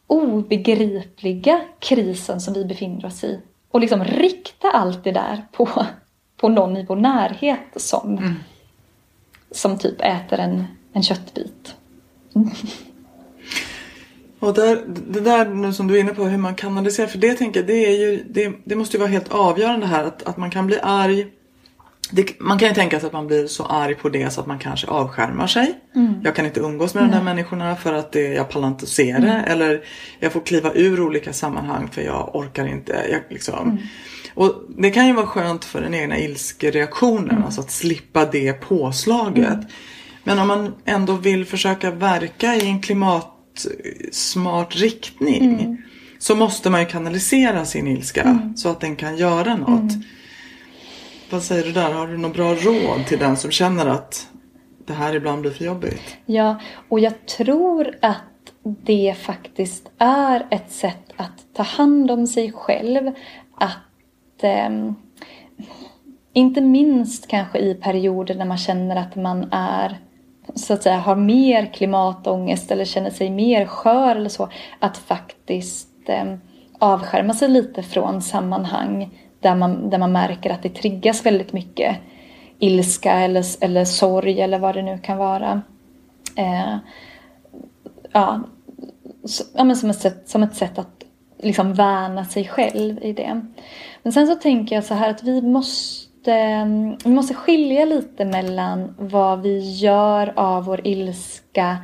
obegripliga 0.06 1.60
krisen 1.78 2.40
som 2.40 2.54
vi 2.54 2.64
befinner 2.64 3.06
oss 3.06 3.24
i. 3.24 3.40
Och 3.70 3.80
liksom 3.80 4.04
rikta 4.04 4.70
allt 4.70 5.04
det 5.04 5.12
där 5.12 5.46
på, 5.52 5.68
på 6.36 6.48
någon 6.48 6.76
i 6.76 6.86
vår 6.88 6.96
närhet 6.96 7.60
som, 7.76 8.18
mm. 8.18 8.34
som 9.50 9.78
typ 9.78 10.00
äter 10.00 10.40
en, 10.40 10.64
en 10.92 11.02
köttbit. 11.02 11.76
Och 14.40 14.54
där, 14.54 14.82
det 14.86 15.20
där 15.20 15.48
nu 15.48 15.72
som 15.72 15.86
du 15.86 15.96
är 15.96 16.00
inne 16.00 16.14
på 16.14 16.24
hur 16.24 16.38
man 16.38 16.54
kanaliserar, 16.54 17.06
för 17.06 17.18
det 17.18 17.34
tänker 17.34 17.60
jag, 17.60 17.66
det, 17.66 17.86
är 17.86 17.98
ju, 17.98 18.24
det, 18.30 18.52
det 18.64 18.76
måste 18.76 18.96
ju 18.96 19.00
vara 19.00 19.10
helt 19.10 19.32
avgörande 19.32 19.86
här 19.86 20.04
att, 20.04 20.22
att 20.22 20.36
man 20.36 20.50
kan 20.50 20.66
bli 20.66 20.78
arg. 20.82 21.26
Det, 22.10 22.40
man 22.40 22.58
kan 22.58 22.68
ju 22.68 22.74
tänka 22.74 23.00
sig 23.00 23.06
att 23.06 23.12
man 23.12 23.26
blir 23.26 23.46
så 23.46 23.64
arg 23.64 23.94
på 23.94 24.08
det 24.08 24.30
så 24.30 24.40
att 24.40 24.46
man 24.46 24.58
kanske 24.58 24.86
avskärmar 24.86 25.46
sig. 25.46 25.74
Mm. 25.94 26.20
Jag 26.24 26.34
kan 26.34 26.46
inte 26.46 26.60
umgås 26.60 26.94
med 26.94 27.00
mm. 27.00 27.10
de 27.10 27.16
där 27.16 27.24
människorna 27.24 27.76
för 27.76 27.92
att 27.92 28.12
det, 28.12 28.34
jag 28.34 28.48
pallar 28.48 28.68
inte 28.68 28.86
se 28.86 29.12
det. 29.12 29.28
Mm. 29.28 29.44
Eller 29.44 29.84
jag 30.20 30.32
får 30.32 30.40
kliva 30.40 30.72
ur 30.74 31.00
olika 31.00 31.32
sammanhang 31.32 31.88
för 31.92 32.02
jag 32.02 32.36
orkar 32.36 32.66
inte. 32.66 33.06
Jag, 33.10 33.20
liksom. 33.30 33.68
Mm. 33.68 33.78
Och 34.34 34.54
Det 34.68 34.90
kan 34.90 35.06
ju 35.06 35.12
vara 35.12 35.26
skönt 35.26 35.64
för 35.64 35.80
den 35.80 35.94
egna 35.94 36.18
ilskereaktionen, 36.18 37.30
mm. 37.30 37.44
alltså 37.44 37.60
att 37.60 37.70
slippa 37.70 38.24
det 38.24 38.52
påslaget. 38.52 39.54
Mm. 39.54 39.66
Men 40.24 40.38
om 40.38 40.48
man 40.48 40.74
ändå 40.84 41.12
vill 41.12 41.44
försöka 41.44 41.90
verka 41.90 42.54
i 42.54 42.66
en 42.66 42.80
klimat 42.80 43.37
smart 44.12 44.76
riktning 44.76 45.44
mm. 45.44 45.76
så 46.18 46.34
måste 46.34 46.70
man 46.70 46.80
ju 46.80 46.86
kanalisera 46.86 47.64
sin 47.64 47.86
ilska 47.86 48.22
mm. 48.22 48.56
så 48.56 48.68
att 48.68 48.80
den 48.80 48.96
kan 48.96 49.16
göra 49.16 49.56
något. 49.56 49.92
Mm. 49.92 50.02
Vad 51.30 51.42
säger 51.42 51.64
du 51.64 51.72
där? 51.72 51.92
Har 51.92 52.06
du 52.06 52.16
något 52.16 52.34
bra 52.34 52.54
råd 52.54 53.06
till 53.06 53.18
den 53.18 53.36
som 53.36 53.50
känner 53.50 53.86
att 53.86 54.28
det 54.86 54.92
här 54.92 55.14
ibland 55.14 55.40
blir 55.40 55.50
för 55.50 55.64
jobbigt? 55.64 56.16
Ja, 56.26 56.60
och 56.88 57.00
jag 57.00 57.26
tror 57.26 57.94
att 58.02 58.22
det 58.62 59.14
faktiskt 59.18 59.90
är 59.98 60.46
ett 60.50 60.72
sätt 60.72 61.12
att 61.16 61.54
ta 61.56 61.62
hand 61.62 62.10
om 62.10 62.26
sig 62.26 62.52
själv. 62.52 63.12
Att 63.54 64.42
eh, 64.42 64.92
inte 66.32 66.60
minst 66.60 67.28
kanske 67.28 67.58
i 67.58 67.74
perioder 67.74 68.34
när 68.34 68.44
man 68.44 68.58
känner 68.58 68.96
att 68.96 69.16
man 69.16 69.48
är 69.52 69.98
så 70.54 70.74
att 70.74 70.82
säga 70.82 70.98
har 70.98 71.16
mer 71.16 71.66
klimatångest 71.66 72.70
eller 72.70 72.84
känner 72.84 73.10
sig 73.10 73.30
mer 73.30 73.66
skör 73.66 74.16
eller 74.16 74.28
så. 74.28 74.48
Att 74.78 74.96
faktiskt 74.96 75.88
eh, 76.06 76.34
avskärma 76.78 77.34
sig 77.34 77.48
lite 77.48 77.82
från 77.82 78.22
sammanhang 78.22 79.18
där 79.40 79.54
man, 79.54 79.90
där 79.90 79.98
man 79.98 80.12
märker 80.12 80.50
att 80.50 80.62
det 80.62 80.68
triggas 80.68 81.26
väldigt 81.26 81.52
mycket 81.52 81.96
ilska 82.58 83.12
eller, 83.12 83.44
eller 83.60 83.84
sorg 83.84 84.40
eller 84.40 84.58
vad 84.58 84.74
det 84.74 84.82
nu 84.82 84.98
kan 84.98 85.18
vara. 85.18 85.62
Eh, 86.36 86.76
ja, 88.12 88.40
så, 89.24 89.44
ja, 89.54 89.64
men 89.64 89.76
som, 89.76 89.90
ett 89.90 90.00
sätt, 90.00 90.28
som 90.28 90.42
ett 90.42 90.56
sätt 90.56 90.78
att 90.78 91.04
liksom 91.38 91.74
värna 91.74 92.24
sig 92.24 92.48
själv 92.48 93.02
i 93.02 93.12
det. 93.12 93.40
Men 94.02 94.12
sen 94.12 94.26
så 94.26 94.34
tänker 94.34 94.74
jag 94.74 94.84
så 94.84 94.94
här 94.94 95.10
att 95.10 95.22
vi 95.22 95.42
måste 95.42 96.07
Ehm, 96.26 96.96
vi 97.04 97.10
måste 97.10 97.34
skilja 97.34 97.84
lite 97.84 98.24
mellan 98.24 98.94
vad 98.98 99.42
vi 99.42 99.58
gör 99.58 100.32
av 100.36 100.64
vår 100.64 100.86
ilska 100.86 101.76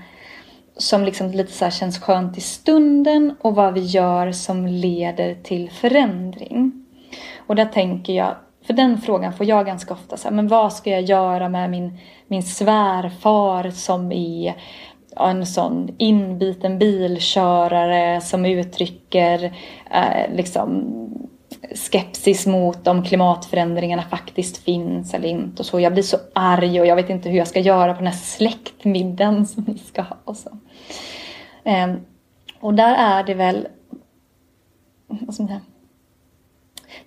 som 0.76 1.04
liksom 1.04 1.30
lite 1.30 1.52
så 1.52 1.70
känns 1.70 1.98
skönt 1.98 2.38
i 2.38 2.40
stunden 2.40 3.34
och 3.40 3.54
vad 3.54 3.74
vi 3.74 3.80
gör 3.80 4.32
som 4.32 4.66
leder 4.66 5.34
till 5.34 5.70
förändring. 5.70 6.86
Och 7.46 7.56
där 7.56 7.64
tänker 7.64 8.12
jag, 8.12 8.36
för 8.66 8.74
den 8.74 9.00
frågan 9.00 9.32
får 9.32 9.46
jag 9.46 9.66
ganska 9.66 9.94
ofta 9.94 10.16
så 10.16 10.28
här, 10.28 10.34
men 10.34 10.48
vad 10.48 10.72
ska 10.72 10.90
jag 10.90 11.02
göra 11.02 11.48
med 11.48 11.70
min, 11.70 11.98
min 12.28 12.42
svärfar 12.42 13.70
som 13.70 14.12
är 14.12 14.54
en 15.16 15.46
sån 15.46 15.94
inbiten 15.98 16.78
bilkörare 16.78 18.20
som 18.20 18.46
uttrycker 18.46 19.44
eh, 19.90 20.36
liksom 20.36 20.84
skepsis 21.74 22.46
mot 22.46 22.86
om 22.86 23.04
klimatförändringarna 23.04 24.02
faktiskt 24.02 24.56
finns 24.56 25.14
eller 25.14 25.28
inte. 25.28 25.62
Och 25.62 25.66
så. 25.66 25.80
Jag 25.80 25.92
blir 25.92 26.02
så 26.02 26.16
arg 26.32 26.80
och 26.80 26.86
jag 26.86 26.96
vet 26.96 27.10
inte 27.10 27.28
hur 27.28 27.38
jag 27.38 27.48
ska 27.48 27.60
göra 27.60 27.94
på 27.94 27.98
den 27.98 28.06
här 28.06 28.18
släktmiddagen 28.18 29.46
som 29.46 29.64
vi 29.64 29.78
ska 29.78 30.02
ha. 30.02 30.16
Och, 30.24 30.36
så. 30.36 30.58
Ehm, 31.64 32.00
och 32.60 32.74
där 32.74 32.94
är 32.94 33.24
det 33.24 33.34
väl... 33.34 33.68
Vad? 35.06 35.60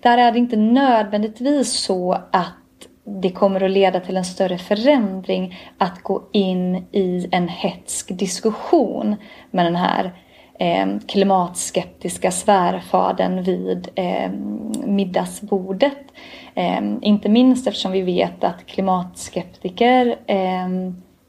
Där 0.00 0.18
är 0.18 0.32
det 0.32 0.38
inte 0.38 0.56
nödvändigtvis 0.56 1.72
så 1.72 2.12
att 2.12 2.54
det 3.04 3.30
kommer 3.30 3.62
att 3.62 3.70
leda 3.70 4.00
till 4.00 4.16
en 4.16 4.24
större 4.24 4.58
förändring 4.58 5.58
att 5.78 6.02
gå 6.02 6.28
in 6.32 6.76
i 6.92 7.28
en 7.30 7.48
hetsk 7.48 8.18
diskussion 8.18 9.16
med 9.50 9.66
den 9.66 9.76
här 9.76 10.12
eh, 10.58 10.86
klimatskeptiska 11.08 12.30
svärfadern 12.30 13.42
vid 13.42 13.88
eh, 13.94 14.30
middagsbordet. 14.84 15.98
Eh, 16.54 16.80
inte 17.02 17.28
minst 17.28 17.66
eftersom 17.66 17.92
vi 17.92 18.02
vet 18.02 18.44
att 18.44 18.66
klimatskeptiker 18.66 20.16
eh, 20.26 20.68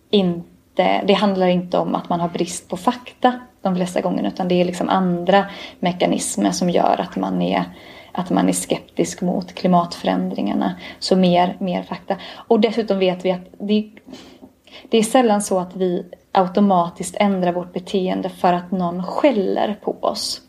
inte, 0.10 1.02
det 1.06 1.14
handlar 1.14 1.48
inte 1.48 1.78
om 1.78 1.96
att 1.96 2.10
man 2.10 2.20
har 2.20 2.30
brist 2.30 2.70
på 2.70 2.78
fakta 2.78 3.34
de 3.62 3.76
flesta 3.76 4.02
gånger 4.02 4.28
utan 4.28 4.48
det 4.48 4.62
är 4.62 4.66
liksom 4.66 4.90
andra 4.90 5.46
mekanismer 5.80 6.52
som 6.52 6.70
gör 6.70 7.02
att 7.02 7.16
man 7.16 7.42
är 7.42 7.64
att 8.12 8.30
man 8.30 8.50
är 8.50 8.54
skeptisk 8.54 9.22
mot 9.22 9.54
klimatförändringarna. 9.54 10.76
Så 11.00 11.16
mer, 11.16 11.58
mer 11.60 11.84
fakta. 11.84 12.16
Och 12.34 12.60
dessutom 12.60 13.00
vet 13.00 13.26
vi 13.26 13.32
att 13.32 13.48
det, 13.60 13.90
det 14.90 14.98
är 14.98 15.04
sällan 15.04 15.42
så 15.42 15.60
att 15.60 15.76
vi 15.76 16.06
automatiskt 16.32 17.16
ändra 17.20 17.52
vårt 17.52 17.74
beteende 17.74 18.30
för 18.30 18.54
att 18.54 18.72
någon 18.72 19.04
skäller 19.04 19.80
på 19.82 19.98
oss. 20.02 20.42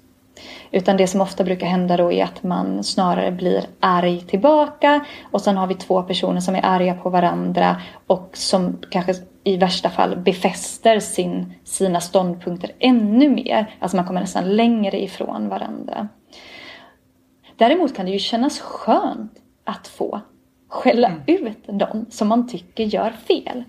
Utan 0.70 0.96
det 0.96 1.06
som 1.06 1.20
ofta 1.20 1.44
brukar 1.44 1.66
hända 1.66 1.96
då 1.96 2.12
är 2.12 2.24
att 2.24 2.42
man 2.42 2.84
snarare 2.84 3.32
blir 3.32 3.64
arg 3.80 4.20
tillbaka 4.20 5.04
och 5.30 5.40
sen 5.40 5.56
har 5.56 5.66
vi 5.66 5.74
två 5.74 6.02
personer 6.02 6.40
som 6.40 6.54
är 6.54 6.64
arga 6.64 6.94
på 6.94 7.10
varandra 7.10 7.82
och 8.06 8.30
som 8.32 8.78
kanske 8.90 9.14
i 9.44 9.56
värsta 9.56 9.90
fall 9.90 10.16
befäster 10.16 11.00
sin, 11.00 11.54
sina 11.64 12.00
ståndpunkter 12.00 12.72
ännu 12.78 13.28
mer. 13.28 13.74
Alltså 13.78 13.96
man 13.96 14.06
kommer 14.06 14.20
nästan 14.20 14.56
längre 14.56 15.02
ifrån 15.02 15.48
varandra. 15.48 16.08
Däremot 17.56 17.96
kan 17.96 18.06
det 18.06 18.12
ju 18.12 18.18
kännas 18.18 18.60
skönt 18.60 19.32
att 19.64 19.88
få 19.88 20.20
skälla 20.68 21.08
mm. 21.08 21.22
ut 21.26 21.68
någon 21.68 22.06
som 22.10 22.28
man 22.28 22.48
tycker 22.48 22.84
gör 22.84 23.10
fel. 23.10 23.64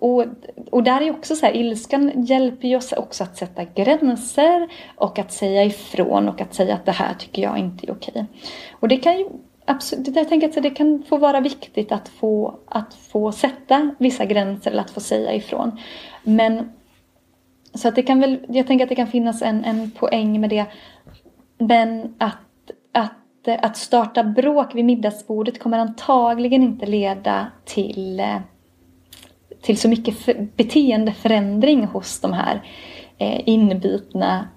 Och, 0.00 0.24
och 0.70 0.82
där 0.82 1.00
är 1.00 1.10
också 1.10 1.36
så 1.36 1.46
här, 1.46 1.56
ilskan 1.56 2.24
hjälper 2.24 2.68
ju 2.68 2.76
oss 2.76 2.92
också 2.92 3.24
att 3.24 3.36
sätta 3.36 3.64
gränser 3.64 4.68
och 4.96 5.18
att 5.18 5.32
säga 5.32 5.64
ifrån 5.64 6.28
och 6.28 6.40
att 6.40 6.54
säga 6.54 6.74
att 6.74 6.86
det 6.86 6.92
här 6.92 7.14
tycker 7.14 7.42
jag 7.42 7.58
inte 7.58 7.86
är 7.86 7.92
okej. 7.92 8.26
Och 8.72 8.88
det 8.88 8.96
kan 8.96 9.18
ju 9.18 9.28
absolut, 9.64 10.16
jag 10.16 10.28
tänker 10.28 10.48
att 10.48 10.62
det 10.62 10.70
kan 10.70 11.02
få 11.08 11.16
vara 11.16 11.40
viktigt 11.40 11.92
att 11.92 12.08
få, 12.08 12.58
att 12.66 12.94
få 12.94 13.32
sätta 13.32 13.90
vissa 13.98 14.24
gränser 14.24 14.70
eller 14.70 14.80
att 14.80 14.90
få 14.90 15.00
säga 15.00 15.34
ifrån. 15.34 15.78
Men 16.22 16.72
så 17.74 17.88
att 17.88 17.94
det 17.94 18.02
kan 18.02 18.20
väl, 18.20 18.38
jag 18.48 18.66
tänker 18.66 18.84
att 18.84 18.88
det 18.88 18.94
kan 18.94 19.06
finnas 19.06 19.42
en, 19.42 19.64
en 19.64 19.90
poäng 19.90 20.40
med 20.40 20.50
det. 20.50 20.66
Men 21.58 22.14
att, 22.18 22.70
att, 22.92 23.62
att 23.62 23.76
starta 23.76 24.24
bråk 24.24 24.74
vid 24.74 24.84
middagsbordet 24.84 25.58
kommer 25.58 25.78
antagligen 25.78 26.62
inte 26.62 26.86
leda 26.86 27.46
till 27.64 28.20
eh, 28.20 28.38
till 29.68 29.78
så 29.78 29.88
mycket 29.88 30.16
beteendeförändring 30.56 31.84
hos 31.84 32.20
de 32.20 32.32
här 32.32 32.62
eh, 33.18 33.40
inbitna 33.48 34.48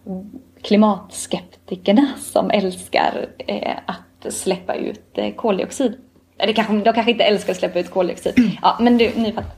klimatskeptikerna 0.61 2.07
som 2.17 2.51
älskar 2.51 3.29
eh, 3.37 3.77
att 3.85 4.33
släppa 4.33 4.75
ut 4.75 5.11
eh, 5.13 5.33
koldioxid. 5.33 5.93
Eller 6.37 6.53
kanske, 6.53 6.73
de 6.73 6.93
kanske 6.93 7.11
inte 7.11 7.23
älskar 7.23 7.53
att 7.53 7.59
släppa 7.59 7.79
ut 7.79 7.91
koldioxid. 7.91 8.33
Ja, 8.61 8.77
men 8.79 8.97
du, 8.97 9.11
ni 9.15 9.31
fattar. 9.31 9.53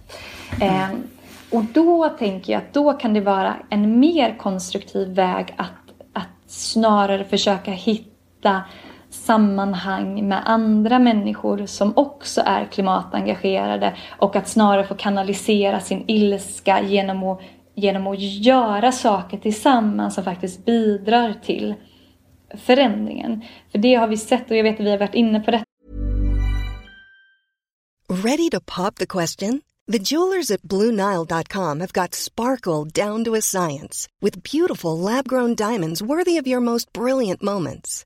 Eh, 0.61 0.89
och 1.51 1.63
då 1.63 2.09
tänker 2.09 2.53
jag 2.53 2.61
att 2.61 2.73
då 2.73 2.93
kan 2.93 3.13
det 3.13 3.21
vara 3.21 3.55
en 3.69 3.99
mer 3.99 4.37
konstruktiv 4.37 5.07
väg 5.07 5.53
att, 5.57 5.93
att 6.13 6.51
snarare 6.51 7.25
försöka 7.25 7.71
hitta 7.71 8.61
sammanhang 9.13 10.27
med 10.27 10.41
andra 10.45 10.99
människor 10.99 11.65
som 11.65 11.93
också 11.97 12.41
är 12.45 12.65
klimatengagerade 12.65 13.95
och 14.17 14.35
att 14.35 14.47
snarare 14.47 14.83
få 14.83 14.95
kanalisera 14.95 15.79
sin 15.79 16.03
ilska 16.07 16.81
genom 16.81 17.23
att, 17.23 17.39
genom 17.75 18.07
att 18.07 18.19
göra 18.19 18.91
saker 18.91 19.37
tillsammans 19.37 20.15
som 20.15 20.23
faktiskt 20.23 20.65
bidrar 20.65 21.33
till 21.43 21.75
förändringen. 22.57 23.41
För 23.71 23.77
det 23.77 23.95
har 23.95 24.07
vi 24.07 24.17
sett 24.17 24.51
och 24.51 24.57
jag 24.57 24.63
vet 24.63 24.79
att 24.79 24.85
vi 24.85 24.91
har 24.91 24.97
varit 24.97 25.15
inne 25.15 25.39
på 25.39 25.51
det. 25.51 25.63
Ready 28.09 28.49
to 28.49 28.59
pop 28.59 28.95
the 28.95 29.05
question? 29.05 29.61
The 29.91 29.99
jewelers 29.99 30.51
at 30.51 30.61
BlueNile.com 30.61 31.79
have 31.79 31.93
got 31.93 32.15
sparkle 32.15 32.85
down 32.85 33.25
to 33.25 33.35
a 33.35 33.41
science 33.41 34.07
with 34.21 34.43
beautiful 34.43 34.97
lab-grown 34.97 35.55
diamonds 35.55 36.01
worthy 36.01 36.37
of 36.37 36.47
your 36.47 36.61
most 36.61 36.93
brilliant 36.93 37.43
moments. 37.43 38.05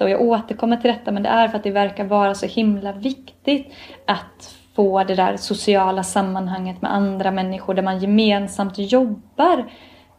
Och 0.00 0.10
jag 0.10 0.20
återkommer 0.20 0.76
till 0.76 0.90
detta 0.90 1.12
men 1.12 1.22
det 1.22 1.28
är 1.28 1.48
för 1.48 1.56
att 1.56 1.64
det 1.64 1.70
verkar 1.70 2.04
vara 2.04 2.34
så 2.34 2.46
himla 2.46 2.92
viktigt 2.92 3.72
att 4.06 4.54
få 4.74 5.04
det 5.04 5.14
där 5.14 5.36
sociala 5.36 6.02
sammanhanget 6.02 6.82
med 6.82 6.94
andra 6.94 7.30
människor 7.30 7.74
där 7.74 7.82
man 7.82 7.98
gemensamt 7.98 8.78
jobbar 8.78 9.70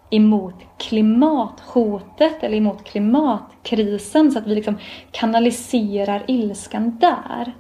emot 0.09 0.55
klimathotet 0.77 2.43
eller 2.43 2.57
emot 2.57 2.83
klimatkrisen 2.83 4.31
så 4.31 4.39
att 4.39 4.47
vi 4.47 4.55
liksom 4.55 4.77
kanaliserar 5.12 6.23
ilskan 6.27 6.97
där. 6.99 7.53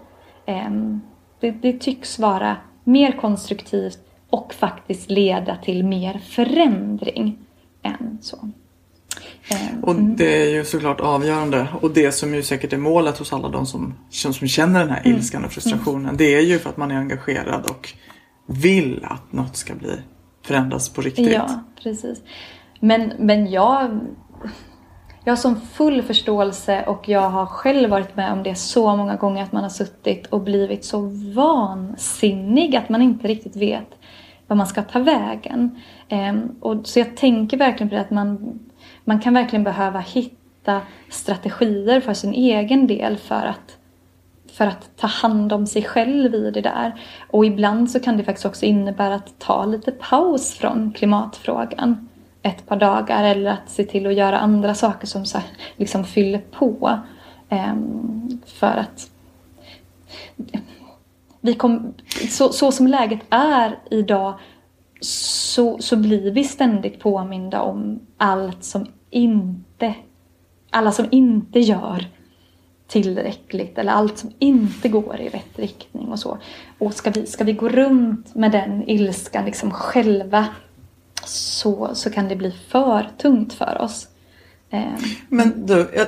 Ehm, 0.45 1.01
det, 1.39 1.51
det 1.51 1.73
tycks 1.73 2.19
vara 2.19 2.57
mer 2.83 3.11
konstruktivt 3.11 3.99
och 4.29 4.53
faktiskt 4.53 5.09
leda 5.09 5.55
till 5.55 5.85
mer 5.85 6.17
förändring 6.17 7.37
än 7.83 8.17
så. 8.21 8.49
Ehm, 9.49 9.83
Och 9.83 9.95
det 9.95 10.43
är 10.43 10.49
ju 10.49 10.65
såklart 10.65 10.99
avgörande 10.99 11.67
och 11.81 11.91
det 11.91 12.11
som 12.11 12.35
ju 12.35 12.43
säkert 12.43 12.73
är 12.73 12.77
målet 12.77 13.17
hos 13.17 13.33
alla 13.33 13.49
de 13.49 13.65
som, 13.65 13.93
som 14.09 14.33
känner 14.33 14.79
den 14.79 14.89
här 14.89 15.01
Mm. 15.05 15.17
ilskan 15.17 15.45
och 15.45 15.51
frustrationen 15.51 16.17
det 16.17 16.35
är 16.35 16.41
ju 16.41 16.59
för 16.59 16.69
att 16.69 16.77
man 16.77 16.91
är 16.91 16.95
engagerad 16.95 17.65
och 17.69 17.89
vill 18.45 18.99
att 19.03 19.33
något 19.33 19.57
ska 19.57 19.75
bli 19.75 19.95
förändras 20.45 20.89
på 20.89 21.01
riktigt. 21.01 21.31
Ja, 21.31 21.63
precis. 21.83 22.21
Men, 22.79 23.13
men 23.19 23.51
jag, 23.51 23.99
jag 25.23 25.31
har 25.31 25.37
som 25.37 25.61
full 25.61 26.01
förståelse 26.01 26.83
och 26.85 27.09
jag 27.09 27.29
har 27.29 27.45
själv 27.45 27.89
varit 27.89 28.15
med 28.15 28.33
om 28.33 28.43
det 28.43 28.55
så 28.55 28.95
många 28.95 29.15
gånger 29.15 29.43
att 29.43 29.51
man 29.51 29.63
har 29.63 29.69
suttit 29.69 30.27
och 30.27 30.41
blivit 30.41 30.85
så 30.85 30.99
vansinnig 31.35 32.75
att 32.75 32.89
man 32.89 33.01
inte 33.01 33.27
riktigt 33.27 33.55
vet 33.55 33.87
vad 34.49 34.57
man 34.57 34.67
ska 34.67 34.81
ta 34.81 34.99
vägen. 34.99 35.81
Ehm, 36.09 36.55
och, 36.59 36.87
så 36.87 36.99
jag 36.99 37.17
tänker 37.17 37.57
verkligen 37.57 37.89
på 37.89 37.95
det 37.95 38.01
att 38.01 38.11
man, 38.11 38.59
man 39.03 39.19
kan 39.19 39.33
verkligen 39.33 39.63
behöva 39.63 39.99
hitta 39.99 40.81
strategier 41.09 42.01
för 42.01 42.13
sin 42.13 42.33
egen 42.33 42.87
del 42.87 43.17
för 43.17 43.45
att 43.45 43.77
för 44.53 44.65
att 44.65 44.97
ta 44.97 45.07
hand 45.07 45.53
om 45.53 45.67
sig 45.67 45.83
själv 45.83 46.35
i 46.35 46.51
det 46.51 46.61
där. 46.61 47.01
Och 47.29 47.45
ibland 47.45 47.91
så 47.91 47.99
kan 47.99 48.17
det 48.17 48.23
faktiskt 48.23 48.45
också 48.45 48.65
innebära 48.65 49.15
att 49.15 49.39
ta 49.39 49.65
lite 49.65 49.91
paus 49.91 50.53
från 50.53 50.91
klimatfrågan 50.91 52.09
ett 52.41 52.67
par 52.67 52.75
dagar 52.75 53.23
eller 53.23 53.51
att 53.51 53.69
se 53.69 53.83
till 53.83 54.07
att 54.07 54.13
göra 54.13 54.39
andra 54.39 54.75
saker 54.75 55.07
som 55.07 55.25
så 55.25 55.37
här, 55.37 55.47
liksom 55.77 56.05
fyller 56.05 56.41
på. 56.51 56.99
Ehm, 57.49 58.41
för 58.45 58.67
att 58.77 59.09
vi 61.41 61.53
kom, 61.53 61.93
så, 62.29 62.53
så 62.53 62.71
som 62.71 62.87
läget 62.87 63.19
är 63.29 63.79
idag 63.91 64.39
så, 65.01 65.77
så 65.79 65.95
blir 65.95 66.31
vi 66.31 66.43
ständigt 66.43 66.99
påminda 66.99 67.61
om 67.61 67.99
allt 68.17 68.63
som 68.63 68.87
inte, 69.09 69.95
alla 70.69 70.91
som 70.91 71.07
inte 71.11 71.59
gör 71.59 72.07
tillräckligt 72.87 73.77
eller 73.77 73.91
allt 73.91 74.17
som 74.17 74.31
inte 74.39 74.89
går 74.89 75.19
i 75.19 75.29
rätt 75.29 75.59
riktning 75.59 76.07
och 76.07 76.19
så. 76.19 76.37
Och 76.77 76.93
ska 76.93 77.09
vi, 77.09 77.25
ska 77.25 77.43
vi 77.43 77.53
gå 77.53 77.69
runt 77.69 78.35
med 78.35 78.51
den 78.51 78.89
ilskan 78.89 79.45
liksom 79.45 79.71
själva 79.71 80.47
så, 81.25 81.95
så 81.95 82.09
kan 82.09 82.27
det 82.27 82.35
bli 82.35 82.51
för 82.51 83.09
tungt 83.17 83.53
för 83.53 83.81
oss. 83.81 84.07
Eh. 84.69 84.93
Men 85.29 85.65
du, 85.65 85.89
jag, 85.95 86.07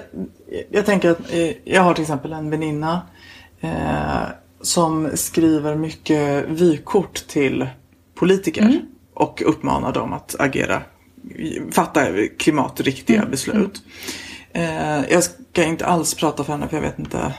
jag 0.70 0.86
tänker 0.86 1.12
att 1.12 1.34
eh, 1.34 1.52
jag 1.64 1.82
har 1.82 1.94
till 1.94 2.02
exempel 2.02 2.34
en 2.34 2.50
väninna 2.50 3.02
eh, 3.62 4.24
som 4.64 5.10
skriver 5.14 5.76
mycket 5.76 6.46
vykort 6.50 7.28
till 7.28 7.68
politiker 8.16 8.62
mm. 8.62 8.82
och 9.14 9.42
uppmanar 9.46 9.94
dem 9.94 10.14
att 10.14 10.36
agera, 10.40 10.82
fatta 11.72 12.08
klimatriktiga 12.38 13.18
mm. 13.18 13.32
beslut. 13.32 13.84
Eh, 14.54 15.12
jag 15.12 15.24
ska 15.24 15.64
inte 15.64 15.86
alls 15.86 16.14
prata 16.14 16.44
för 16.44 16.54
henne 16.54 16.68
för 16.68 16.78
jag 16.78 16.82
vet 16.82 17.00
inte, 17.00 17.34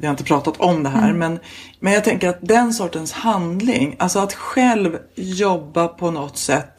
vi 0.00 0.06
har 0.06 0.10
inte 0.10 0.24
pratat 0.24 0.56
om 0.56 0.82
det 0.82 0.88
här. 0.88 1.10
Mm. 1.10 1.18
Men, 1.18 1.38
men 1.80 1.92
jag 1.92 2.04
tänker 2.04 2.28
att 2.28 2.38
den 2.40 2.72
sortens 2.72 3.12
handling, 3.12 3.96
alltså 3.98 4.18
att 4.18 4.34
själv 4.34 4.98
jobba 5.14 5.88
på 5.88 6.10
något 6.10 6.38
sätt 6.38 6.75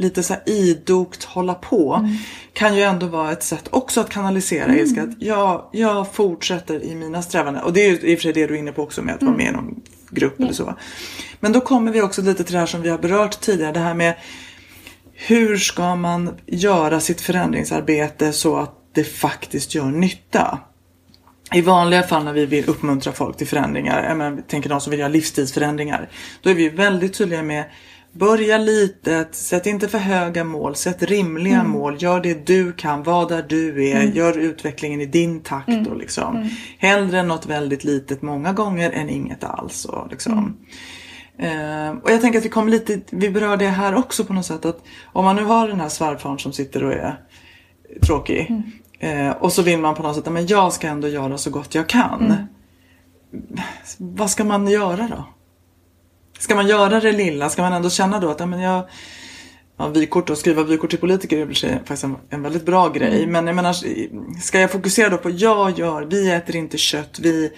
lite 0.00 0.22
så 0.22 0.32
här 0.32 0.42
idogt 0.46 1.24
hålla 1.24 1.54
på 1.54 1.94
mm. 1.94 2.16
kan 2.52 2.76
ju 2.76 2.82
ändå 2.82 3.06
vara 3.06 3.32
ett 3.32 3.42
sätt 3.42 3.68
också 3.70 4.00
att 4.00 4.10
kanalisera 4.10 4.64
mm. 4.64 4.78
ilska. 4.78 5.02
Att 5.02 5.22
jag, 5.22 5.68
jag 5.72 6.12
fortsätter 6.12 6.84
i 6.84 6.94
mina 6.94 7.22
strävanden. 7.22 7.62
Och 7.62 7.72
det 7.72 7.80
är 7.80 7.90
ju 7.90 8.12
i 8.12 8.14
och 8.14 8.18
för 8.18 8.22
sig 8.22 8.32
det 8.32 8.46
du 8.46 8.54
är 8.54 8.58
inne 8.58 8.72
på 8.72 8.82
också 8.82 9.02
med 9.02 9.14
att 9.14 9.22
mm. 9.22 9.32
vara 9.32 9.44
med 9.44 9.52
i 9.52 9.56
någon 9.56 9.80
grupp 10.10 10.40
yeah. 10.40 10.44
eller 10.44 10.54
så. 10.54 10.74
Men 11.40 11.52
då 11.52 11.60
kommer 11.60 11.92
vi 11.92 12.02
också 12.02 12.22
lite 12.22 12.44
till 12.44 12.52
det 12.52 12.58
här 12.58 12.66
som 12.66 12.82
vi 12.82 12.88
har 12.88 12.98
berört 12.98 13.40
tidigare. 13.40 13.72
Det 13.72 13.80
här 13.80 13.94
med 13.94 14.14
hur 15.12 15.56
ska 15.56 15.94
man 15.94 16.30
göra 16.46 17.00
sitt 17.00 17.20
förändringsarbete 17.20 18.32
så 18.32 18.56
att 18.56 18.74
det 18.94 19.04
faktiskt 19.04 19.74
gör 19.74 19.84
nytta? 19.84 20.58
I 21.52 21.60
vanliga 21.60 22.02
fall 22.02 22.24
när 22.24 22.32
vi 22.32 22.46
vill 22.46 22.68
uppmuntra 22.68 23.12
folk 23.12 23.36
till 23.36 23.46
förändringar, 23.46 24.04
jag 24.08 24.18
menar, 24.18 24.42
tänker 24.48 24.68
de 24.68 24.80
som 24.80 24.90
vill 24.90 25.00
göra 25.00 25.08
livsstilsförändringar, 25.08 26.08
då 26.42 26.50
är 26.50 26.54
vi 26.54 26.68
väldigt 26.68 27.14
tydliga 27.14 27.42
med 27.42 27.64
Börja 28.12 28.58
litet, 28.58 29.34
sätt 29.34 29.66
inte 29.66 29.88
för 29.88 29.98
höga 29.98 30.44
mål, 30.44 30.76
sätt 30.76 31.02
rimliga 31.02 31.60
mm. 31.60 31.70
mål, 31.70 31.96
gör 31.98 32.20
det 32.20 32.46
du 32.46 32.72
kan, 32.72 33.02
var 33.02 33.28
där 33.28 33.42
du 33.48 33.88
är, 33.88 34.00
mm. 34.02 34.16
gör 34.16 34.38
utvecklingen 34.38 35.00
i 35.00 35.06
din 35.06 35.40
takt 35.40 35.68
mm. 35.68 35.86
och 35.86 35.96
liksom. 35.96 36.36
Mm. 36.36 36.48
Hellre 36.78 37.22
något 37.22 37.46
väldigt 37.46 37.84
litet 37.84 38.22
många 38.22 38.52
gånger 38.52 38.90
än 38.90 39.10
inget 39.10 39.44
alls. 39.44 39.84
Och, 39.84 40.10
liksom. 40.10 40.56
Uh, 41.42 41.90
och 42.02 42.10
jag 42.10 42.20
tänker 42.20 42.38
att 42.38 42.44
vi 42.44 42.48
kommer 42.48 42.70
lite, 42.70 43.00
vi 43.10 43.30
berör 43.30 43.56
det 43.56 43.68
här 43.68 43.94
också 43.94 44.24
på 44.24 44.32
något 44.32 44.46
sätt 44.46 44.64
att 44.64 44.82
om 45.04 45.24
man 45.24 45.36
nu 45.36 45.44
har 45.44 45.68
den 45.68 45.80
här 45.80 45.88
svärfaren 45.88 46.38
som 46.38 46.52
sitter 46.52 46.84
och 46.84 46.92
är 46.92 47.20
tråkig 48.06 48.52
uh, 49.04 49.30
och 49.30 49.52
så 49.52 49.62
vill 49.62 49.78
man 49.78 49.94
på 49.94 50.02
något 50.02 50.16
sätt, 50.16 50.32
men 50.32 50.46
jag 50.46 50.72
ska 50.72 50.88
ändå 50.88 51.08
göra 51.08 51.38
så 51.38 51.50
gott 51.50 51.74
jag 51.74 51.88
kan. 51.88 52.24
Mm. 52.24 52.46
Vad 53.98 54.30
ska 54.30 54.44
man 54.44 54.68
göra 54.68 55.08
då? 55.10 55.24
Ska 56.40 56.54
man 56.54 56.66
göra 56.66 57.00
det 57.00 57.12
lilla, 57.12 57.48
ska 57.48 57.62
man 57.62 57.72
ändå 57.72 57.90
känna 57.90 58.20
då 58.20 58.30
att 58.30 58.40
ja, 58.40 58.46
men 58.46 58.60
jag 58.60 58.88
Ja, 59.80 59.88
vykort 59.88 60.30
och 60.30 60.38
skriva 60.38 60.62
vykort 60.62 60.90
till 60.90 60.98
politiker 60.98 61.38
är 61.38 61.76
faktiskt 61.76 62.04
en, 62.04 62.16
en 62.30 62.42
väldigt 62.42 62.66
bra 62.66 62.88
grej. 62.88 63.18
Mm. 63.18 63.32
Men 63.32 63.46
jag 63.46 63.56
menar, 63.56 63.72
ska 64.40 64.60
jag 64.60 64.70
fokusera 64.70 65.08
då 65.08 65.18
på 65.18 65.30
jag 65.30 65.78
gör, 65.78 66.02
vi 66.02 66.30
äter 66.30 66.56
inte 66.56 66.78
kött, 66.78 67.18
vi, 67.18 67.52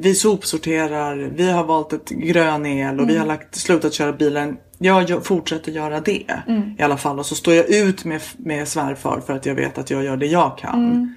vi 0.00 0.14
sopsorterar, 0.14 1.16
vi 1.16 1.50
har 1.50 1.64
valt 1.64 1.92
ett 1.92 2.08
grön 2.08 2.66
el 2.66 2.94
och 2.94 3.02
mm. 3.02 3.06
vi 3.06 3.18
har 3.18 3.26
lagt, 3.26 3.54
slutat 3.54 3.92
köra 3.92 4.12
bilen. 4.12 4.56
Jag, 4.78 5.10
jag 5.10 5.26
fortsätter 5.26 5.72
göra 5.72 6.00
det 6.00 6.42
mm. 6.48 6.74
i 6.78 6.82
alla 6.82 6.96
fall. 6.96 7.18
Och 7.18 7.26
så 7.26 7.34
står 7.34 7.54
jag 7.54 7.70
ut 7.70 8.04
med, 8.04 8.20
med 8.36 8.68
svärfar 8.68 9.20
för 9.26 9.32
att 9.32 9.46
jag 9.46 9.54
vet 9.54 9.78
att 9.78 9.90
jag 9.90 10.04
gör 10.04 10.16
det 10.16 10.26
jag 10.26 10.58
kan. 10.58 10.84
Mm. 10.84 11.14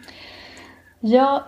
Ja, 0.99 1.45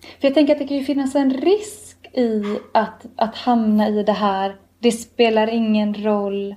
för 0.00 0.28
jag 0.28 0.34
tänker 0.34 0.52
att 0.52 0.58
det 0.58 0.68
kan 0.68 0.76
ju 0.76 0.84
finnas 0.84 1.14
en 1.14 1.30
risk 1.30 1.89
i 2.12 2.42
att, 2.74 3.06
att 3.16 3.36
hamna 3.36 3.88
i 3.88 4.02
det 4.02 4.12
här, 4.12 4.56
det 4.78 4.92
spelar 4.92 5.46
ingen 5.46 5.94
roll, 5.94 6.54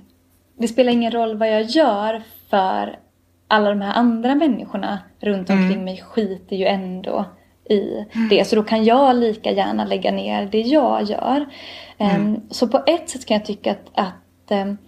det 0.58 0.68
spelar 0.68 0.92
ingen 0.92 1.12
roll 1.12 1.36
vad 1.36 1.52
jag 1.52 1.62
gör 1.62 2.22
för 2.50 2.98
alla 3.48 3.68
de 3.68 3.80
här 3.80 3.94
andra 3.94 4.34
människorna 4.34 4.98
runt 5.20 5.50
omkring 5.50 5.72
mm. 5.72 5.84
mig 5.84 6.02
skiter 6.08 6.56
ju 6.56 6.66
ändå 6.66 7.24
i 7.70 8.06
mm. 8.14 8.28
det. 8.28 8.44
Så 8.44 8.56
då 8.56 8.62
kan 8.62 8.84
jag 8.84 9.16
lika 9.16 9.52
gärna 9.52 9.84
lägga 9.84 10.12
ner 10.12 10.46
det 10.46 10.60
jag 10.60 11.02
gör. 11.02 11.46
Mm. 11.98 12.26
Um, 12.26 12.40
så 12.50 12.68
på 12.68 12.82
ett 12.86 13.10
sätt 13.10 13.26
kan 13.26 13.34
jag 13.36 13.46
tycka 13.46 13.70
att, 13.70 13.90
att 13.94 14.50
um, 14.50 14.78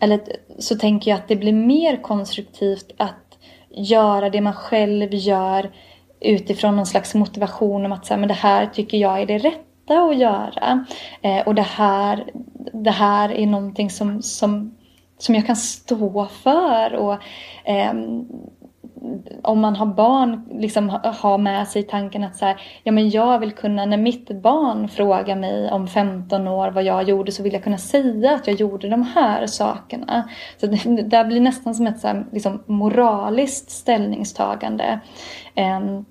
eller 0.00 0.20
så 0.58 0.76
tänker 0.76 1.10
jag 1.10 1.18
att 1.18 1.28
det 1.28 1.36
blir 1.36 1.52
mer 1.52 2.02
konstruktivt 2.02 2.92
att 2.96 3.38
göra 3.70 4.30
det 4.30 4.40
man 4.40 4.52
själv 4.52 5.14
gör 5.14 5.70
utifrån 6.20 6.76
någon 6.76 6.86
slags 6.86 7.14
motivation 7.14 7.86
om 7.86 7.92
att 7.92 8.06
säga, 8.06 8.18
men 8.18 8.28
det 8.28 8.34
här 8.34 8.66
tycker 8.66 8.98
jag 8.98 9.20
är 9.20 9.26
det 9.26 9.38
rätta 9.38 9.67
lätta 9.88 10.02
att 10.02 10.18
göra. 10.18 10.84
Eh, 11.22 11.46
och 11.46 11.54
det 11.54 11.62
här, 11.62 12.24
det 12.72 12.90
här 12.90 13.32
är 13.32 13.46
någonting 13.46 13.90
som, 13.90 14.22
som, 14.22 14.76
som 15.18 15.34
jag 15.34 15.46
kan 15.46 15.56
stå 15.56 16.26
för. 16.26 16.94
Och, 16.94 17.12
eh, 17.64 17.92
om 19.42 19.60
man 19.60 19.76
har 19.76 19.86
barn, 19.86 20.48
liksom 20.50 20.88
ha 21.22 21.38
med 21.38 21.68
sig 21.68 21.82
tanken 21.82 22.24
att 22.24 22.36
så 22.36 22.44
här, 22.44 22.60
ja 22.82 22.92
men 22.92 23.10
jag 23.10 23.38
vill 23.38 23.52
kunna, 23.52 23.86
när 23.86 23.96
mitt 23.96 24.42
barn 24.42 24.88
frågar 24.88 25.36
mig 25.36 25.70
om 25.70 25.88
15 25.88 26.48
år 26.48 26.70
vad 26.70 26.84
jag 26.84 27.08
gjorde 27.08 27.32
så 27.32 27.42
vill 27.42 27.52
jag 27.52 27.64
kunna 27.64 27.78
säga 27.78 28.34
att 28.34 28.46
jag 28.46 28.56
gjorde 28.56 28.88
de 28.88 29.02
här 29.02 29.46
sakerna. 29.46 30.28
Så 30.60 30.66
det, 30.66 31.02
det 31.02 31.24
blir 31.24 31.40
nästan 31.40 31.74
som 31.74 31.86
ett 31.86 32.00
så 32.00 32.06
här, 32.06 32.26
liksom, 32.32 32.62
moraliskt 32.66 33.70
ställningstagande. 33.70 35.00
Um, 35.56 36.04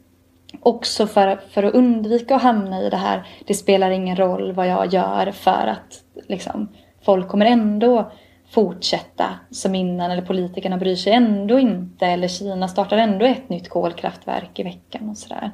också 0.60 1.08
för, 1.08 1.40
för 1.50 1.64
att 1.64 1.74
undvika 1.74 2.36
att 2.36 2.42
hamna 2.42 2.82
i 2.82 2.90
det 2.90 2.98
här, 2.98 3.28
det 3.46 3.54
spelar 3.54 3.92
ingen 3.92 4.16
roll 4.16 4.52
vad 4.52 4.68
jag 4.68 4.94
gör 4.94 5.32
för 5.32 5.68
att 5.68 6.04
liksom, 6.28 6.70
folk 7.02 7.28
kommer 7.28 7.46
ändå 7.46 8.12
fortsätta 8.50 9.26
som 9.52 9.76
innan 9.76 10.12
eller 10.12 10.22
politikerna 10.22 10.78
bryr 10.78 10.96
sig 10.96 11.14
ändå 11.14 11.60
inte 11.60 12.06
eller 12.06 12.28
Kina 12.28 12.68
startar 12.68 12.98
ändå 12.98 13.26
ett 13.26 13.50
nytt 13.50 13.70
kolkraftverk 13.70 14.60
i 14.60 14.64
veckan 14.64 15.10
och 15.10 15.18
sådär. 15.18 15.52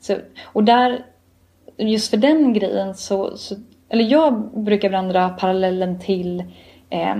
Så, 0.00 0.16
och 0.44 0.64
där, 0.64 1.04
just 1.76 2.10
för 2.10 2.16
den 2.16 2.52
grejen 2.52 2.94
så, 2.94 3.36
så 3.36 3.54
eller 3.88 4.04
jag 4.04 4.62
brukar 4.64 4.88
ibland 4.88 5.12
dra 5.12 5.28
parallellen 5.28 5.98
till 5.98 6.40
eh, 6.90 7.16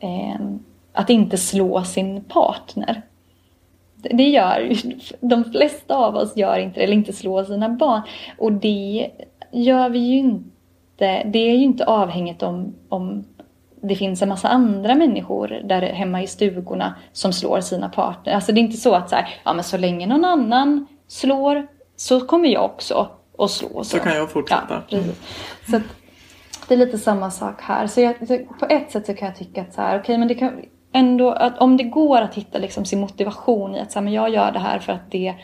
eh, 0.00 0.40
att 0.92 1.10
inte 1.10 1.36
slå 1.36 1.84
sin 1.84 2.24
partner. 2.24 3.02
Det 4.02 4.28
gör 4.28 4.72
de 5.20 5.44
flesta 5.44 5.96
av 5.96 6.16
oss 6.16 6.36
gör 6.36 6.58
inte 6.58 6.80
det, 6.80 6.84
eller 6.84 6.94
inte 6.94 7.12
slår 7.12 7.44
sina 7.44 7.68
barn. 7.68 8.02
Och 8.38 8.52
det 8.52 9.10
gör 9.52 9.88
vi 9.88 9.98
ju 9.98 10.18
inte. 10.18 11.22
Det 11.24 11.38
är 11.38 11.56
ju 11.56 11.64
inte 11.64 11.84
avhängigt 11.84 12.42
om, 12.42 12.74
om 12.88 13.24
det 13.82 13.94
finns 13.96 14.22
en 14.22 14.28
massa 14.28 14.48
andra 14.48 14.94
människor 14.94 15.48
där 15.64 15.82
hemma 15.82 16.22
i 16.22 16.26
stugorna 16.26 16.94
som 17.12 17.32
slår 17.32 17.60
sina 17.60 17.88
partner. 17.88 18.34
Alltså 18.34 18.52
det 18.52 18.60
är 18.60 18.62
inte 18.62 18.76
så 18.76 18.94
att 18.94 19.10
så, 19.10 19.16
här, 19.16 19.28
ja, 19.44 19.52
men 19.52 19.64
så 19.64 19.76
länge 19.76 20.06
någon 20.06 20.24
annan 20.24 20.86
slår 21.08 21.66
så 21.96 22.20
kommer 22.20 22.48
jag 22.48 22.64
också 22.64 23.08
att 23.38 23.50
slå. 23.50 23.68
Så, 23.68 23.84
så 23.84 23.98
kan 23.98 24.16
jag 24.16 24.30
fortsätta. 24.30 24.64
Ja, 24.68 24.80
precis. 24.88 25.20
Så 25.70 25.80
det 26.68 26.74
är 26.74 26.78
lite 26.78 26.98
samma 26.98 27.30
sak 27.30 27.62
här. 27.62 27.86
Så, 27.86 28.00
jag, 28.00 28.18
på 28.58 28.66
ett 28.66 28.90
sätt 28.90 29.06
så 29.06 29.14
kan 29.14 29.28
jag 29.28 29.36
tycka 29.36 29.62
att 29.62 29.74
så 29.74 29.80
här, 29.80 30.00
okay, 30.00 30.18
men 30.18 30.28
det 30.28 30.34
kan, 30.34 30.62
ändå, 30.92 31.30
att 31.30 31.58
om 31.58 31.76
det 31.76 31.84
går 31.84 32.20
att 32.20 32.34
hitta 32.34 32.58
liksom 32.58 32.84
sin 32.84 33.00
motivation 33.00 33.76
i 33.76 33.80
att 33.80 33.92
så 33.92 33.98
här, 33.98 34.04
men 34.04 34.12
jag 34.12 34.30
gör 34.30 34.52
det 34.52 34.58
här 34.58 34.78
för 34.78 34.92
att 34.92 35.10
det, 35.10 35.34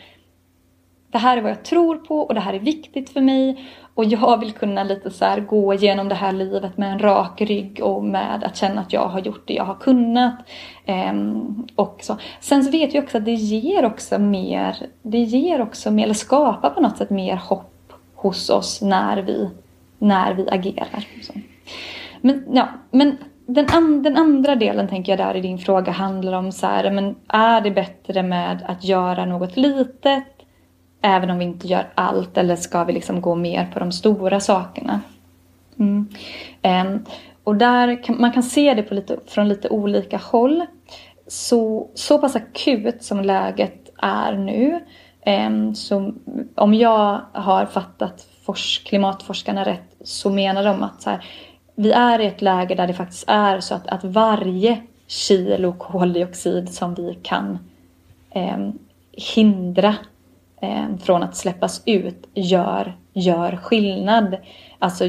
det 1.11 1.17
här 1.17 1.37
är 1.37 1.41
vad 1.41 1.51
jag 1.51 1.63
tror 1.63 1.95
på 1.97 2.19
och 2.19 2.33
det 2.33 2.39
här 2.39 2.53
är 2.53 2.59
viktigt 2.59 3.09
för 3.09 3.21
mig. 3.21 3.65
Och 3.93 4.05
jag 4.05 4.39
vill 4.39 4.51
kunna 4.51 4.83
lite 4.83 5.11
så 5.11 5.25
här, 5.25 5.39
gå 5.39 5.73
igenom 5.73 6.09
det 6.09 6.15
här 6.15 6.31
livet 6.31 6.77
med 6.77 6.91
en 6.91 6.99
rak 6.99 7.41
rygg 7.41 7.79
och 7.83 8.03
med 8.03 8.43
att 8.43 8.57
känna 8.57 8.81
att 8.81 8.93
jag 8.93 9.07
har 9.07 9.19
gjort 9.19 9.47
det 9.47 9.53
jag 9.53 9.63
har 9.63 9.75
kunnat. 9.75 10.35
Ehm, 10.85 11.67
och 11.75 11.99
så. 12.01 12.17
Sen 12.39 12.63
så 12.63 12.71
vet 12.71 12.93
vi 12.93 12.99
också 12.99 13.17
att 13.17 13.25
det 13.25 13.33
ger 13.33 13.85
också 13.85 14.19
mer, 14.19 14.77
det 15.01 15.19
ger 15.19 15.61
också 15.61 15.91
mer, 15.91 16.03
eller 16.03 16.13
skapar 16.13 16.69
på 16.69 16.81
något 16.81 16.97
sätt 16.97 17.09
mer 17.09 17.35
hopp 17.35 17.93
hos 18.15 18.49
oss 18.49 18.81
när 18.81 19.17
vi, 19.17 19.49
när 19.97 20.33
vi 20.33 20.49
agerar. 20.49 21.07
Så. 21.23 21.33
Men, 22.21 22.45
ja, 22.53 22.67
men 22.91 23.17
den, 23.47 23.67
an, 23.69 24.03
den, 24.03 24.17
andra 24.17 24.55
delen 24.55 24.87
tänker 24.87 25.11
jag 25.11 25.19
där 25.19 25.35
i 25.35 25.41
din 25.41 25.57
fråga 25.57 25.91
handlar 25.91 26.33
om 26.33 26.51
så 26.51 26.67
här, 26.67 26.91
men 26.91 27.15
är 27.27 27.61
det 27.61 27.71
bättre 27.71 28.23
med 28.23 28.63
att 28.67 28.83
göra 28.83 29.25
något 29.25 29.57
litet 29.57 30.23
även 31.01 31.29
om 31.29 31.39
vi 31.39 31.45
inte 31.45 31.67
gör 31.67 31.87
allt 31.95 32.37
eller 32.37 32.55
ska 32.55 32.83
vi 32.83 32.93
liksom 32.93 33.21
gå 33.21 33.35
mer 33.35 33.69
på 33.73 33.79
de 33.79 33.91
stora 33.91 34.39
sakerna? 34.39 35.01
Mm. 35.79 36.07
Um, 36.63 37.05
och 37.43 37.55
där 37.55 38.03
kan, 38.03 38.21
man 38.21 38.31
kan 38.31 38.43
se 38.43 38.73
det 38.73 38.83
på 38.83 38.93
lite, 38.93 39.19
från 39.27 39.47
lite 39.47 39.69
olika 39.69 40.17
håll. 40.17 40.65
Så, 41.27 41.89
så 41.93 42.17
pass 42.17 42.35
akut 42.35 43.03
som 43.03 43.21
läget 43.21 43.89
är 44.01 44.33
nu 44.33 44.79
um, 45.47 45.75
så 45.75 46.13
om 46.55 46.73
jag 46.73 47.21
har 47.31 47.65
fattat 47.65 48.27
klimatforskarna 48.85 49.65
rätt 49.65 49.95
så 50.03 50.29
menar 50.29 50.63
de 50.63 50.83
att 50.83 51.01
så 51.01 51.09
här, 51.09 51.25
vi 51.79 51.91
är 51.91 52.19
i 52.19 52.25
ett 52.25 52.41
läge 52.41 52.75
där 52.75 52.87
det 52.87 52.93
faktiskt 52.93 53.23
är 53.27 53.59
så 53.59 53.75
att, 53.75 53.87
att 53.87 54.03
varje 54.03 54.81
kilo 55.07 55.73
koldioxid 55.73 56.73
som 56.73 56.93
vi 56.93 57.19
kan 57.23 57.59
eh, 58.29 58.69
hindra 59.11 59.95
eh, 60.61 60.97
från 61.03 61.23
att 61.23 61.35
släppas 61.35 61.81
ut 61.85 62.27
gör, 62.33 62.97
gör 63.13 63.55
skillnad. 63.55 64.37
Alltså 64.79 65.05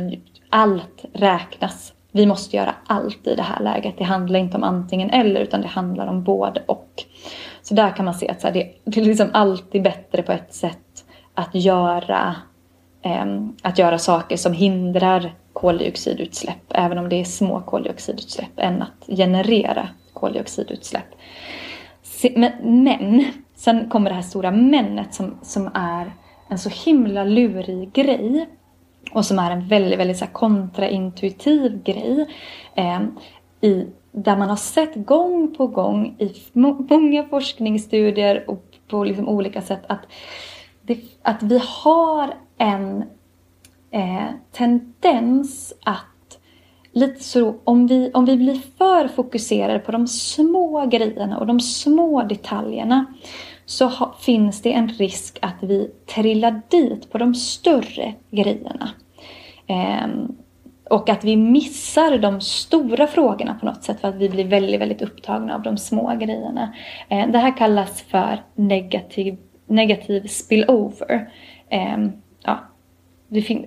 allt 0.51 1.05
räknas. 1.13 1.93
Vi 2.13 2.27
måste 2.27 2.57
göra 2.57 2.75
allt 2.87 3.27
i 3.27 3.35
det 3.35 3.43
här 3.43 3.61
läget. 3.61 3.95
Det 3.99 4.05
handlar 4.05 4.39
inte 4.39 4.57
om 4.57 4.65
antingen 4.65 5.11
eller 5.11 5.41
utan 5.41 5.63
det 5.63 5.69
handlar 5.69 6.07
om 6.07 6.23
både 6.23 6.63
och. 6.67 7.05
Så 7.63 7.75
där 7.75 7.97
kan 7.97 8.05
man 8.05 8.15
se 8.15 8.29
att 8.29 8.41
så 8.41 8.47
här, 8.47 8.55
det, 8.55 8.73
det 8.85 9.01
är 9.01 9.05
liksom 9.05 9.31
alltid 9.33 9.83
bättre 9.83 10.23
på 10.23 10.33
ett 10.33 10.55
sätt 10.55 11.05
att 11.35 11.55
göra, 11.55 12.37
eh, 13.03 13.27
att 13.63 13.79
göra 13.79 13.99
saker 13.99 14.37
som 14.37 14.53
hindrar 14.53 15.33
koldioxidutsläpp, 15.61 16.63
även 16.69 16.99
om 16.99 17.09
det 17.09 17.21
är 17.21 17.25
små 17.25 17.61
koldioxidutsläpp, 17.61 18.53
än 18.57 18.83
att 18.83 19.17
generera 19.17 19.89
koldioxidutsläpp. 20.13 21.07
Men, 22.37 22.53
men 22.85 23.25
sen 23.55 23.89
kommer 23.89 24.11
det 24.11 24.17
här 24.17 24.23
stora 24.23 24.51
männet 24.51 25.15
som, 25.15 25.39
som 25.43 25.71
är 25.75 26.13
en 26.49 26.59
så 26.59 26.69
himla 26.69 27.25
lurig 27.25 27.93
grej 27.93 28.49
och 29.13 29.25
som 29.25 29.39
är 29.39 29.51
en 29.51 29.69
väldigt, 29.69 29.99
väldigt 29.99 30.19
så 30.19 30.27
kontraintuitiv 30.27 31.83
grej. 31.83 32.27
Eh, 32.75 33.01
i, 33.61 33.87
där 34.13 34.37
man 34.37 34.49
har 34.49 34.57
sett 34.57 34.95
gång 34.95 35.55
på 35.55 35.67
gång 35.67 36.17
i 36.19 36.33
många 36.53 37.25
forskningsstudier 37.25 38.51
och 38.51 38.65
på 38.89 39.05
liksom 39.05 39.29
olika 39.29 39.63
sätt 39.63 39.83
att, 39.87 40.07
det, 40.83 40.99
att 41.23 41.43
vi 41.43 41.63
har 41.65 42.35
en 42.59 43.05
eh, 43.91 44.29
tendens 44.53 45.73
att 45.83 46.05
lite 46.93 47.25
så 47.25 47.55
om 47.65 47.87
vi, 47.87 48.11
om 48.15 48.25
vi 48.25 48.37
blir 48.37 48.61
för 48.79 49.09
fokuserade 49.09 49.79
på 49.79 49.93
de 49.93 50.07
små 50.07 50.87
grejerna 50.87 51.39
och 51.39 51.47
de 51.47 51.61
små 51.61 52.23
detaljerna 52.23 53.07
så 53.67 53.87
ha, 53.87 54.15
finns 54.21 54.63
det 54.63 54.73
en 54.73 54.89
risk 54.89 55.39
att 55.43 55.57
vi 55.61 55.91
trillar 56.15 56.63
dit 56.69 57.11
på 57.13 57.19
de 57.19 57.35
större 57.35 58.15
grejerna. 58.31 58.91
Eh, 59.67 60.09
och 60.91 61.09
att 61.09 61.25
vi 61.25 61.37
missar 61.37 62.19
de 62.19 62.41
stora 62.41 63.07
frågorna 63.07 63.55
på 63.55 63.67
något 63.67 63.85
sätt 63.85 64.01
för 64.01 64.09
att 64.09 64.15
vi 64.15 64.29
blir 64.29 64.45
väldigt, 64.45 64.81
väldigt 64.81 65.03
upptagna 65.03 65.55
av 65.55 65.63
de 65.63 65.77
små 65.77 66.17
grejerna. 66.21 66.75
Eh, 67.09 67.29
det 67.29 67.39
här 67.39 67.57
kallas 67.57 68.03
för 68.03 68.43
negativ, 68.55 69.37
negativ 69.67 70.27
spillover. 70.27 71.31
Eh, 71.69 71.99
ja, 72.45 72.59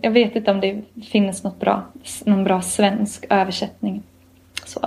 jag 0.01 0.11
vet 0.11 0.35
inte 0.35 0.51
om 0.51 0.59
det 0.59 0.81
finns 1.11 1.43
något 1.43 1.59
bra, 1.59 1.83
någon 2.25 2.43
bra 2.43 2.61
svensk 2.61 3.25
översättning. 3.29 4.03
Så. 4.65 4.79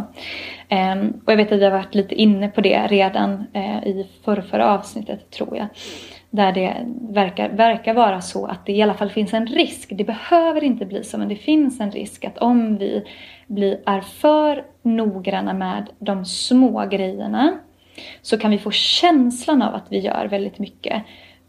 Um, 0.71 1.21
och 1.25 1.33
jag 1.33 1.37
vet 1.37 1.53
att 1.53 1.61
jag 1.61 1.71
har 1.71 1.79
varit 1.79 1.95
lite 1.95 2.15
inne 2.15 2.49
på 2.49 2.61
det 2.61 2.87
redan 2.87 3.45
uh, 3.57 3.87
i 3.87 4.07
förra, 4.25 4.71
avsnittet 4.71 5.31
tror 5.31 5.57
jag. 5.57 5.67
Där 6.31 6.53
det 6.53 6.87
verkar, 7.01 7.49
verkar 7.49 7.95
vara 7.95 8.21
så 8.21 8.47
att 8.47 8.67
det 8.67 8.73
i 8.73 8.83
alla 8.83 8.95
fall 8.95 9.11
finns 9.11 9.35
en 9.35 9.47
risk. 9.47 9.93
Det 9.95 10.05
behöver 10.05 10.65
inte 10.65 10.87
bli 10.87 11.05
så 11.05 11.19
men 11.19 11.29
det 11.29 11.37
finns 11.37 11.81
en 11.81 11.91
risk 11.91 12.25
att 12.25 12.39
om 12.39 12.77
vi 12.79 13.05
blir, 13.47 13.81
är 13.87 14.01
för 14.01 14.65
noggranna 14.83 15.53
med 15.53 15.89
de 15.99 16.25
små 16.25 16.87
grejerna 16.87 17.59
så 18.23 18.39
kan 18.39 18.51
vi 18.51 18.59
få 18.59 18.71
känslan 18.71 19.63
av 19.63 19.75
att 19.75 19.87
vi 19.89 19.99
gör 19.99 20.29
väldigt 20.31 20.59
mycket. 20.59 21.03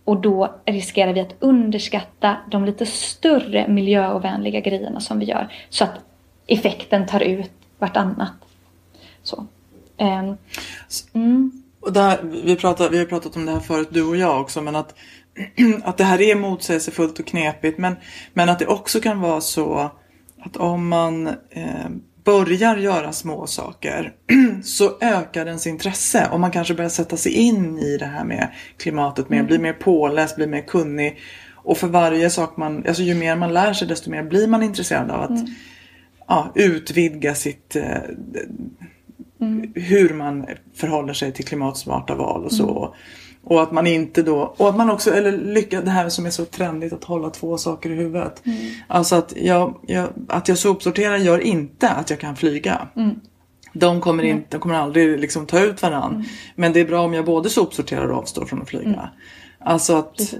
Och 0.06 0.22
då 0.22 0.56
riskerar 0.66 1.14
vi 1.14 1.20
att 1.20 1.36
underskatta 1.40 2.38
de 2.52 2.66
lite 2.66 2.86
större 2.86 3.68
miljöovänliga 3.68 4.60
grejerna 4.60 5.00
som 5.00 5.20
vi 5.20 5.26
gör. 5.26 5.54
Så 5.70 5.84
att 5.84 5.94
effekten 6.48 7.08
tar 7.08 7.20
ut 7.20 7.52
vartannat. 7.80 8.34
Så. 9.24 9.48
Um, 9.98 10.38
mm. 11.14 11.64
och 11.80 11.94
där, 11.94 12.20
vi, 12.24 12.56
pratar, 12.56 12.90
vi 12.90 12.98
har 12.98 13.06
pratat 13.06 13.36
om 13.36 13.46
det 13.46 13.52
här 13.52 13.60
förut, 13.60 13.88
du 13.92 14.04
och 14.04 14.18
jag 14.18 14.42
också, 14.42 14.62
men 14.62 14.76
att, 14.76 14.96
att 15.84 15.98
det 15.98 16.04
här 16.04 16.22
är 16.22 16.36
motsägelsefullt 16.36 17.20
och 17.20 17.28
knepigt. 17.28 17.78
Men, 17.78 17.96
men 18.34 18.50
att 18.50 18.60
det 18.60 18.68
också 18.68 19.00
kan 19.00 19.22
vara 19.22 19.42
så 19.42 19.90
att 20.40 20.58
om 20.58 20.88
man 20.88 21.28
eh, 21.50 21.90
börjar 22.26 22.78
göra 22.78 23.12
små 23.12 23.48
saker 23.48 24.14
så 24.64 24.98
ökar 25.02 25.46
ens 25.46 25.68
intresse 25.68 26.28
och 26.32 26.40
man 26.40 26.52
kanske 26.52 26.74
börjar 26.74 26.90
sätta 26.90 27.18
sig 27.18 27.32
in 27.32 27.80
i 27.80 27.98
det 27.98 28.06
här 28.06 28.24
med 28.26 28.52
klimatet 28.78 29.30
mer, 29.30 29.38
mm. 29.38 29.48
blir 29.48 29.60
mer 29.60 29.74
påläst, 29.74 30.36
blir 30.36 30.48
mer 30.48 30.62
kunnig. 30.62 31.20
Och 31.54 31.78
för 31.78 31.88
varje 31.88 32.30
sak 32.30 32.58
man, 32.58 32.84
alltså 32.88 33.04
ju 33.04 33.16
mer 33.16 33.36
man 33.36 33.54
lär 33.54 33.74
sig 33.74 33.88
desto 33.88 34.10
mer 34.10 34.24
blir 34.24 34.48
man 34.48 34.64
intresserad 34.64 35.12
av 35.12 35.22
att 35.22 35.30
mm. 35.30 35.46
ja, 36.28 36.52
utvidga 36.56 37.36
sitt 37.36 37.76
eh, 37.76 37.98
mm. 39.42 39.74
hur 39.76 40.14
man 40.14 40.46
förhåller 40.76 41.14
sig 41.14 41.32
till 41.32 41.46
klimatsmarta 41.46 42.16
val 42.16 42.46
och 42.46 42.52
så. 42.52 42.86
Mm. 42.86 42.98
Och 43.44 43.62
att 43.62 43.72
man 43.72 43.88
inte 43.88 44.24
då, 44.24 44.54
och 44.58 44.70
att 44.70 44.76
man 44.76 44.90
också, 44.90 45.14
eller 45.14 45.32
lyckas, 45.32 45.84
det 45.84 45.92
här 45.92 46.10
som 46.10 46.26
är 46.26 46.30
så 46.30 46.46
trendigt 46.46 46.94
att 46.94 47.04
hålla 47.04 47.30
två 47.30 47.58
saker 47.58 47.90
i 47.90 47.96
huvudet. 47.96 48.46
Mm. 48.46 48.58
Alltså 48.88 49.16
att 49.16 49.34
jag, 49.38 49.76
jag, 49.88 50.10
att 50.28 50.48
jag 50.48 50.58
sopsorterar 50.58 51.18
gör 51.18 51.40
inte 51.40 51.90
att 51.90 52.10
jag 52.10 52.20
kan 52.20 52.36
flyga. 52.36 52.88
Mm. 52.96 53.20
De 53.74 54.02
kommer, 54.02 54.24
inte, 54.24 54.48
de 54.50 54.60
kommer 54.60 54.76
aldrig 54.76 55.20
liksom 55.20 55.46
ta 55.46 55.60
ut 55.60 55.82
varandra. 55.82 56.16
Mm. 56.16 56.28
Men 56.56 56.74
det 56.74 56.80
är 56.80 56.86
bra 56.86 57.02
om 57.02 57.14
jag 57.14 57.26
både 57.26 57.50
sopsorterar 57.50 58.08
och 58.08 58.18
avstår 58.18 58.46
från 58.46 58.62
att 58.62 58.70
flyga. 58.70 58.90
Mm. 58.90 59.00
Alltså 59.60 59.96
att. 59.96 60.36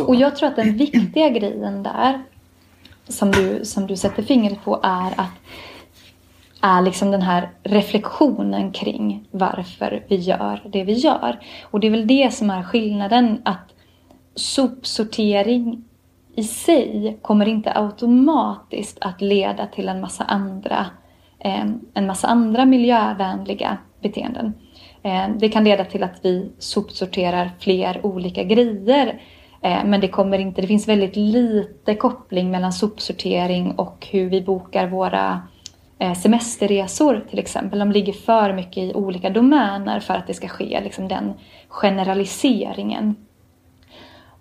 Och 0.00 0.16
jag 0.16 0.36
tror 0.36 0.48
att 0.48 0.56
den 0.56 0.76
viktiga 0.76 1.28
grejen 1.28 1.82
där 1.82 2.22
som 3.08 3.30
du, 3.30 3.64
som 3.64 3.86
du 3.86 3.96
sätter 3.96 4.22
fingret 4.22 4.64
på 4.64 4.80
är 4.82 5.20
att 5.20 5.30
är 6.60 6.82
liksom 6.82 7.10
den 7.10 7.22
här 7.22 7.50
reflektionen 7.62 8.72
kring 8.72 9.28
varför 9.30 10.04
vi 10.08 10.16
gör 10.16 10.62
det 10.72 10.84
vi 10.84 10.92
gör. 10.92 11.40
Och 11.62 11.80
det 11.80 11.86
är 11.86 11.90
väl 11.90 12.06
det 12.06 12.34
som 12.34 12.50
är 12.50 12.62
skillnaden 12.62 13.42
att 13.44 13.74
sopsortering 14.34 15.84
i 16.36 16.44
sig 16.44 17.18
kommer 17.22 17.48
inte 17.48 17.72
automatiskt 17.74 18.98
att 19.00 19.20
leda 19.20 19.66
till 19.66 19.88
en 19.88 20.00
massa 20.00 20.24
andra, 20.24 20.86
eh, 21.38 21.66
en 21.94 22.06
massa 22.06 22.28
andra 22.28 22.64
miljövänliga 22.64 23.78
beteenden. 24.02 24.54
Eh, 25.02 25.28
det 25.38 25.48
kan 25.48 25.64
leda 25.64 25.84
till 25.84 26.02
att 26.02 26.20
vi 26.22 26.50
sopsorterar 26.58 27.50
fler 27.58 28.06
olika 28.06 28.44
grejer 28.44 29.20
eh, 29.62 29.84
men 29.84 30.00
det 30.00 30.08
kommer 30.08 30.38
inte, 30.38 30.60
det 30.60 30.66
finns 30.66 30.88
väldigt 30.88 31.16
lite 31.16 31.94
koppling 31.94 32.50
mellan 32.50 32.72
sopsortering 32.72 33.72
och 33.72 34.06
hur 34.10 34.30
vi 34.30 34.42
bokar 34.42 34.86
våra 34.86 35.42
Eh, 36.00 36.14
semesterresor 36.14 37.24
till 37.30 37.38
exempel. 37.38 37.78
De 37.78 37.92
ligger 37.92 38.12
för 38.12 38.52
mycket 38.52 38.78
i 38.78 38.94
olika 38.94 39.30
domäner 39.30 40.00
för 40.00 40.14
att 40.14 40.26
det 40.26 40.34
ska 40.34 40.48
ske 40.48 40.80
liksom 40.84 41.08
den 41.08 41.32
generaliseringen. 41.68 43.16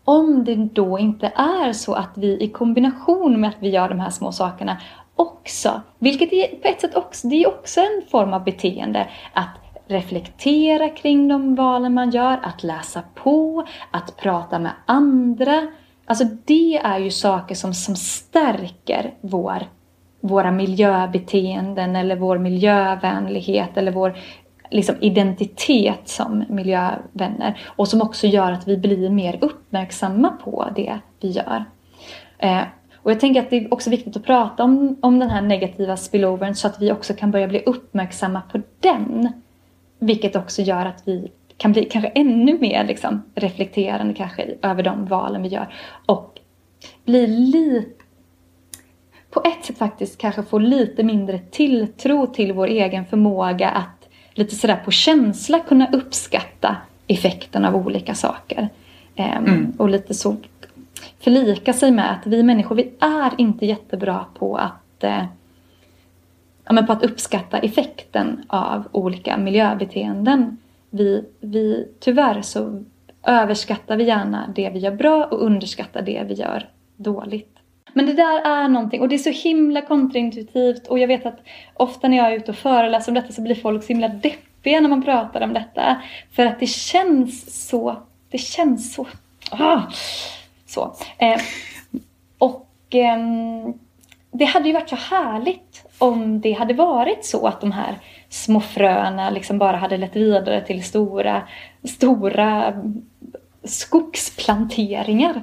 Om 0.03 0.43
det 0.43 0.55
då 0.55 0.99
inte 0.99 1.31
är 1.35 1.73
så 1.73 1.93
att 1.93 2.09
vi 2.15 2.43
i 2.43 2.47
kombination 2.47 3.41
med 3.41 3.49
att 3.49 3.55
vi 3.59 3.69
gör 3.69 3.89
de 3.89 3.99
här 3.99 4.09
små 4.09 4.31
sakerna 4.31 4.77
också, 5.15 5.81
vilket 5.99 6.33
är 6.33 6.47
på 6.47 6.67
ett 6.67 6.81
sätt 6.81 6.95
också, 6.95 7.27
det 7.27 7.43
är 7.43 7.47
också 7.47 7.79
en 7.79 8.01
form 8.11 8.33
av 8.33 8.43
beteende, 8.43 9.07
att 9.33 9.55
reflektera 9.87 10.89
kring 10.89 11.27
de 11.27 11.55
valen 11.55 11.93
man 11.93 12.09
gör, 12.09 12.39
att 12.43 12.63
läsa 12.63 13.03
på, 13.15 13.67
att 13.91 14.17
prata 14.17 14.59
med 14.59 14.71
andra. 14.85 15.67
Alltså 16.05 16.23
det 16.45 16.77
är 16.77 16.99
ju 16.99 17.11
saker 17.11 17.55
som, 17.55 17.73
som 17.73 17.95
stärker 17.95 19.13
vår 19.21 19.63
våra 20.19 20.51
miljöbeteenden 20.51 21.95
eller 21.95 22.15
vår 22.15 22.37
miljövänlighet 22.37 23.77
eller 23.77 23.91
vår 23.91 24.17
liksom, 24.69 24.95
identitet 24.99 26.07
som 26.09 26.43
miljövänner. 26.49 27.59
Och 27.65 27.87
som 27.87 28.01
också 28.01 28.27
gör 28.27 28.51
att 28.51 28.67
vi 28.67 28.77
blir 28.77 29.09
mer 29.09 29.37
uppmärksamma 29.41 30.29
på 30.29 30.67
det 30.75 30.99
vi 31.19 31.29
gör. 31.29 31.65
Eh, 32.37 32.61
och 32.95 33.11
jag 33.11 33.19
tänker 33.19 33.41
att 33.41 33.49
det 33.49 33.57
är 33.57 33.73
också 33.73 33.89
viktigt 33.89 34.17
att 34.17 34.25
prata 34.25 34.63
om, 34.63 34.97
om 35.01 35.19
den 35.19 35.29
här 35.29 35.41
negativa 35.41 35.97
spillovern 35.97 36.55
så 36.55 36.67
att 36.67 36.81
vi 36.81 36.91
också 36.91 37.13
kan 37.13 37.31
börja 37.31 37.47
bli 37.47 37.63
uppmärksamma 37.65 38.41
på 38.51 38.61
den. 38.79 39.31
Vilket 39.99 40.35
också 40.35 40.61
gör 40.61 40.85
att 40.85 41.01
vi 41.05 41.31
kan 41.57 41.71
bli 41.71 41.85
kanske 41.85 42.09
ännu 42.09 42.59
mer 42.59 42.83
liksom, 42.83 43.23
reflekterande 43.35 44.13
kanske 44.13 44.55
över 44.61 44.83
de 44.83 45.05
valen 45.05 45.43
vi 45.43 45.49
gör. 45.49 45.73
Och 46.05 46.39
bli 47.05 47.27
lite 47.27 48.03
på 49.29 49.41
ett 49.43 49.65
sätt 49.65 49.77
faktiskt 49.77 50.17
kanske 50.17 50.43
få 50.43 50.59
lite 50.59 51.03
mindre 51.03 51.39
tilltro 51.39 52.27
till 52.27 52.53
vår 52.53 52.67
egen 52.67 53.05
förmåga 53.05 53.69
att 53.69 54.09
lite 54.33 54.55
sådär 54.55 54.81
på 54.85 54.91
känsla 54.91 55.59
kunna 55.59 55.87
uppskatta 55.91 56.77
effekten 57.07 57.65
av 57.65 57.75
olika 57.75 58.15
saker. 58.15 58.69
Ehm, 59.15 59.45
mm. 59.45 59.73
Och 59.77 59.89
lite 59.89 60.13
så 60.13 60.35
förlika 61.19 61.73
sig 61.73 61.91
med 61.91 62.11
att 62.11 62.27
vi 62.27 62.43
människor, 62.43 62.75
vi 62.75 62.91
är 62.99 63.31
inte 63.37 63.65
jättebra 63.65 64.25
på 64.33 64.55
att, 64.57 65.03
eh, 65.03 65.25
ja, 66.65 66.73
men 66.73 66.85
på 66.85 66.93
att 66.93 67.03
uppskatta 67.03 67.59
effekten 67.59 68.45
av 68.47 68.87
olika 68.91 69.37
miljöbeteenden. 69.37 70.57
Vi, 70.89 71.25
vi, 71.39 71.87
tyvärr 71.99 72.41
så 72.41 72.83
överskattar 73.23 73.97
vi 73.97 74.03
gärna 74.03 74.53
det 74.55 74.69
vi 74.69 74.79
gör 74.79 74.95
bra 74.95 75.25
och 75.25 75.43
underskattar 75.45 76.01
det 76.01 76.23
vi 76.27 76.33
gör 76.33 76.69
dåligt. 76.95 77.58
Men 77.93 78.05
det 78.05 78.13
där 78.13 78.41
är 78.41 78.67
någonting 78.67 79.01
och 79.01 79.09
det 79.09 79.15
är 79.15 79.17
så 79.17 79.47
himla 79.47 79.81
kontraintuitivt 79.81 80.87
och 80.87 80.99
jag 80.99 81.07
vet 81.07 81.25
att 81.25 81.39
ofta 81.73 82.07
när 82.07 82.17
jag 82.17 82.31
är 82.31 82.37
ute 82.37 82.51
och 82.51 82.57
föreläser 82.57 83.11
om 83.11 83.15
detta 83.15 83.33
så 83.33 83.41
blir 83.41 83.55
folk 83.55 83.83
så 83.83 83.87
himla 83.87 84.07
deppiga 84.07 84.79
när 84.81 84.89
man 84.89 85.03
pratar 85.03 85.41
om 85.41 85.53
detta. 85.53 86.01
För 86.31 86.45
att 86.45 86.59
det 86.59 86.67
känns 86.67 87.67
så, 87.69 87.95
det 88.29 88.37
känns 88.37 88.93
så 88.93 89.07
Ah, 89.51 89.81
så. 90.65 90.95
Eh, 91.17 91.41
och 92.37 92.95
eh, 92.95 93.17
det 94.31 94.45
hade 94.45 94.67
ju 94.67 94.73
varit 94.73 94.89
så 94.89 94.95
härligt 94.95 95.85
om 95.97 96.41
det 96.41 96.51
hade 96.51 96.73
varit 96.73 97.25
så 97.25 97.47
att 97.47 97.61
de 97.61 97.71
här 97.71 97.95
små 98.29 98.61
fröna 98.61 99.29
liksom 99.29 99.57
bara 99.57 99.77
hade 99.77 99.97
lett 99.97 100.15
vidare 100.15 100.61
till 100.61 100.83
stora, 100.83 101.47
stora 101.83 102.73
skogsplanteringar. 103.63 105.41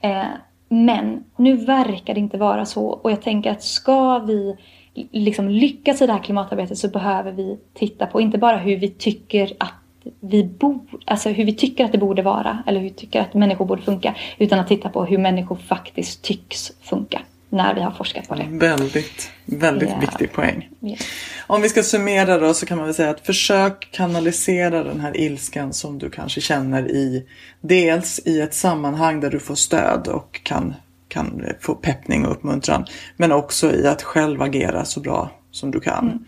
Eh, 0.00 0.24
men 0.68 1.24
nu 1.36 1.56
verkar 1.56 2.14
det 2.14 2.20
inte 2.20 2.38
vara 2.38 2.64
så. 2.64 2.86
Och 2.86 3.10
jag 3.10 3.22
tänker 3.22 3.50
att 3.50 3.62
ska 3.62 4.18
vi 4.18 4.56
liksom 4.94 5.48
lyckas 5.48 6.02
i 6.02 6.06
det 6.06 6.12
här 6.12 6.22
klimatarbetet 6.22 6.78
så 6.78 6.88
behöver 6.88 7.32
vi 7.32 7.58
titta 7.74 8.06
på 8.06 8.20
inte 8.20 8.38
bara 8.38 8.56
hur 8.56 8.76
vi 8.76 8.88
tycker 8.88 9.52
att 9.58 9.74
vi 10.20 10.44
bor, 10.44 10.80
alltså 11.04 11.28
hur 11.28 11.44
vi 11.44 11.54
tycker 11.54 11.84
att 11.84 11.92
det 11.92 11.98
borde 11.98 12.22
vara 12.22 12.62
eller 12.66 12.80
hur 12.80 12.88
vi 12.88 12.94
tycker 12.94 13.20
att 13.20 13.34
människor 13.34 13.64
borde 13.64 13.82
funka 13.82 14.14
utan 14.38 14.58
att 14.58 14.68
titta 14.68 14.88
på 14.88 15.04
hur 15.04 15.18
människor 15.18 15.56
faktiskt 15.56 16.22
tycks 16.22 16.72
funka 16.80 17.22
när 17.56 17.74
vi 17.74 17.80
har 17.80 17.90
forskat 17.90 18.28
på 18.28 18.34
det. 18.34 18.46
Väldigt, 18.50 19.30
väldigt 19.44 19.88
yeah. 19.88 20.00
viktig 20.00 20.32
poäng. 20.32 20.68
Yeah. 20.82 21.00
Om 21.46 21.62
vi 21.62 21.68
ska 21.68 21.82
summera 21.82 22.38
då 22.38 22.54
så 22.54 22.66
kan 22.66 22.78
man 22.78 22.86
väl 22.86 22.94
säga 22.94 23.10
att 23.10 23.26
försök 23.26 23.88
kanalisera 23.92 24.84
den 24.84 25.00
här 25.00 25.16
ilskan 25.16 25.72
som 25.72 25.98
du 25.98 26.10
kanske 26.10 26.40
känner 26.40 26.90
i 26.90 27.26
dels 27.60 28.20
i 28.24 28.40
ett 28.40 28.54
sammanhang 28.54 29.20
där 29.20 29.30
du 29.30 29.40
får 29.40 29.54
stöd 29.54 30.08
och 30.08 30.40
kan, 30.42 30.74
kan 31.08 31.44
få 31.60 31.74
peppning 31.74 32.26
och 32.26 32.32
uppmuntran. 32.32 32.84
Men 33.16 33.32
också 33.32 33.72
i 33.72 33.86
att 33.86 34.02
själv 34.02 34.42
agera 34.42 34.84
så 34.84 35.00
bra 35.00 35.30
som 35.50 35.70
du 35.70 35.80
kan. 35.80 36.04
Mm. 36.04 36.24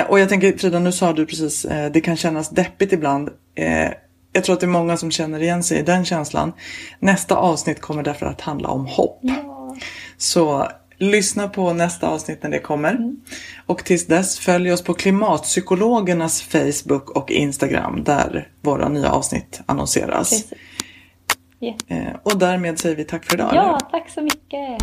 Eh, 0.00 0.10
och 0.10 0.20
jag 0.20 0.28
tänker 0.28 0.58
Frida, 0.58 0.78
nu 0.78 0.92
sa 0.92 1.12
du 1.12 1.26
precis, 1.26 1.64
eh, 1.64 1.92
det 1.92 2.00
kan 2.00 2.16
kännas 2.16 2.50
deppigt 2.50 2.92
ibland. 2.92 3.28
Eh, 3.54 3.90
jag 4.32 4.44
tror 4.44 4.54
att 4.54 4.60
det 4.60 4.66
är 4.66 4.68
många 4.68 4.96
som 4.96 5.10
känner 5.10 5.42
igen 5.42 5.62
sig 5.62 5.78
i 5.78 5.82
den 5.82 6.04
känslan. 6.04 6.52
Nästa 6.98 7.36
avsnitt 7.36 7.80
kommer 7.80 8.02
därför 8.02 8.26
att 8.26 8.40
handla 8.40 8.68
om 8.68 8.86
hopp. 8.86 9.18
Ja. 9.22 9.76
Så 10.22 10.68
lyssna 10.98 11.48
på 11.48 11.72
nästa 11.72 12.08
avsnitt 12.08 12.42
när 12.42 12.50
det 12.50 12.58
kommer. 12.58 12.90
Mm. 12.90 13.16
Och 13.66 13.84
tills 13.84 14.06
dess 14.06 14.38
följ 14.38 14.72
oss 14.72 14.82
på 14.82 14.94
Klimatpsykologernas 14.94 16.42
Facebook 16.42 17.10
och 17.10 17.30
Instagram 17.30 18.04
där 18.04 18.48
våra 18.60 18.88
nya 18.88 19.10
avsnitt 19.10 19.60
annonseras. 19.66 20.44
Yeah. 21.60 22.16
Och 22.22 22.38
därmed 22.38 22.78
säger 22.78 22.96
vi 22.96 23.04
tack 23.04 23.24
för 23.24 23.34
idag. 23.34 23.50
Ja, 23.54 23.68
eller? 23.68 23.90
tack 23.90 24.10
så 24.10 24.22
mycket. 24.22 24.82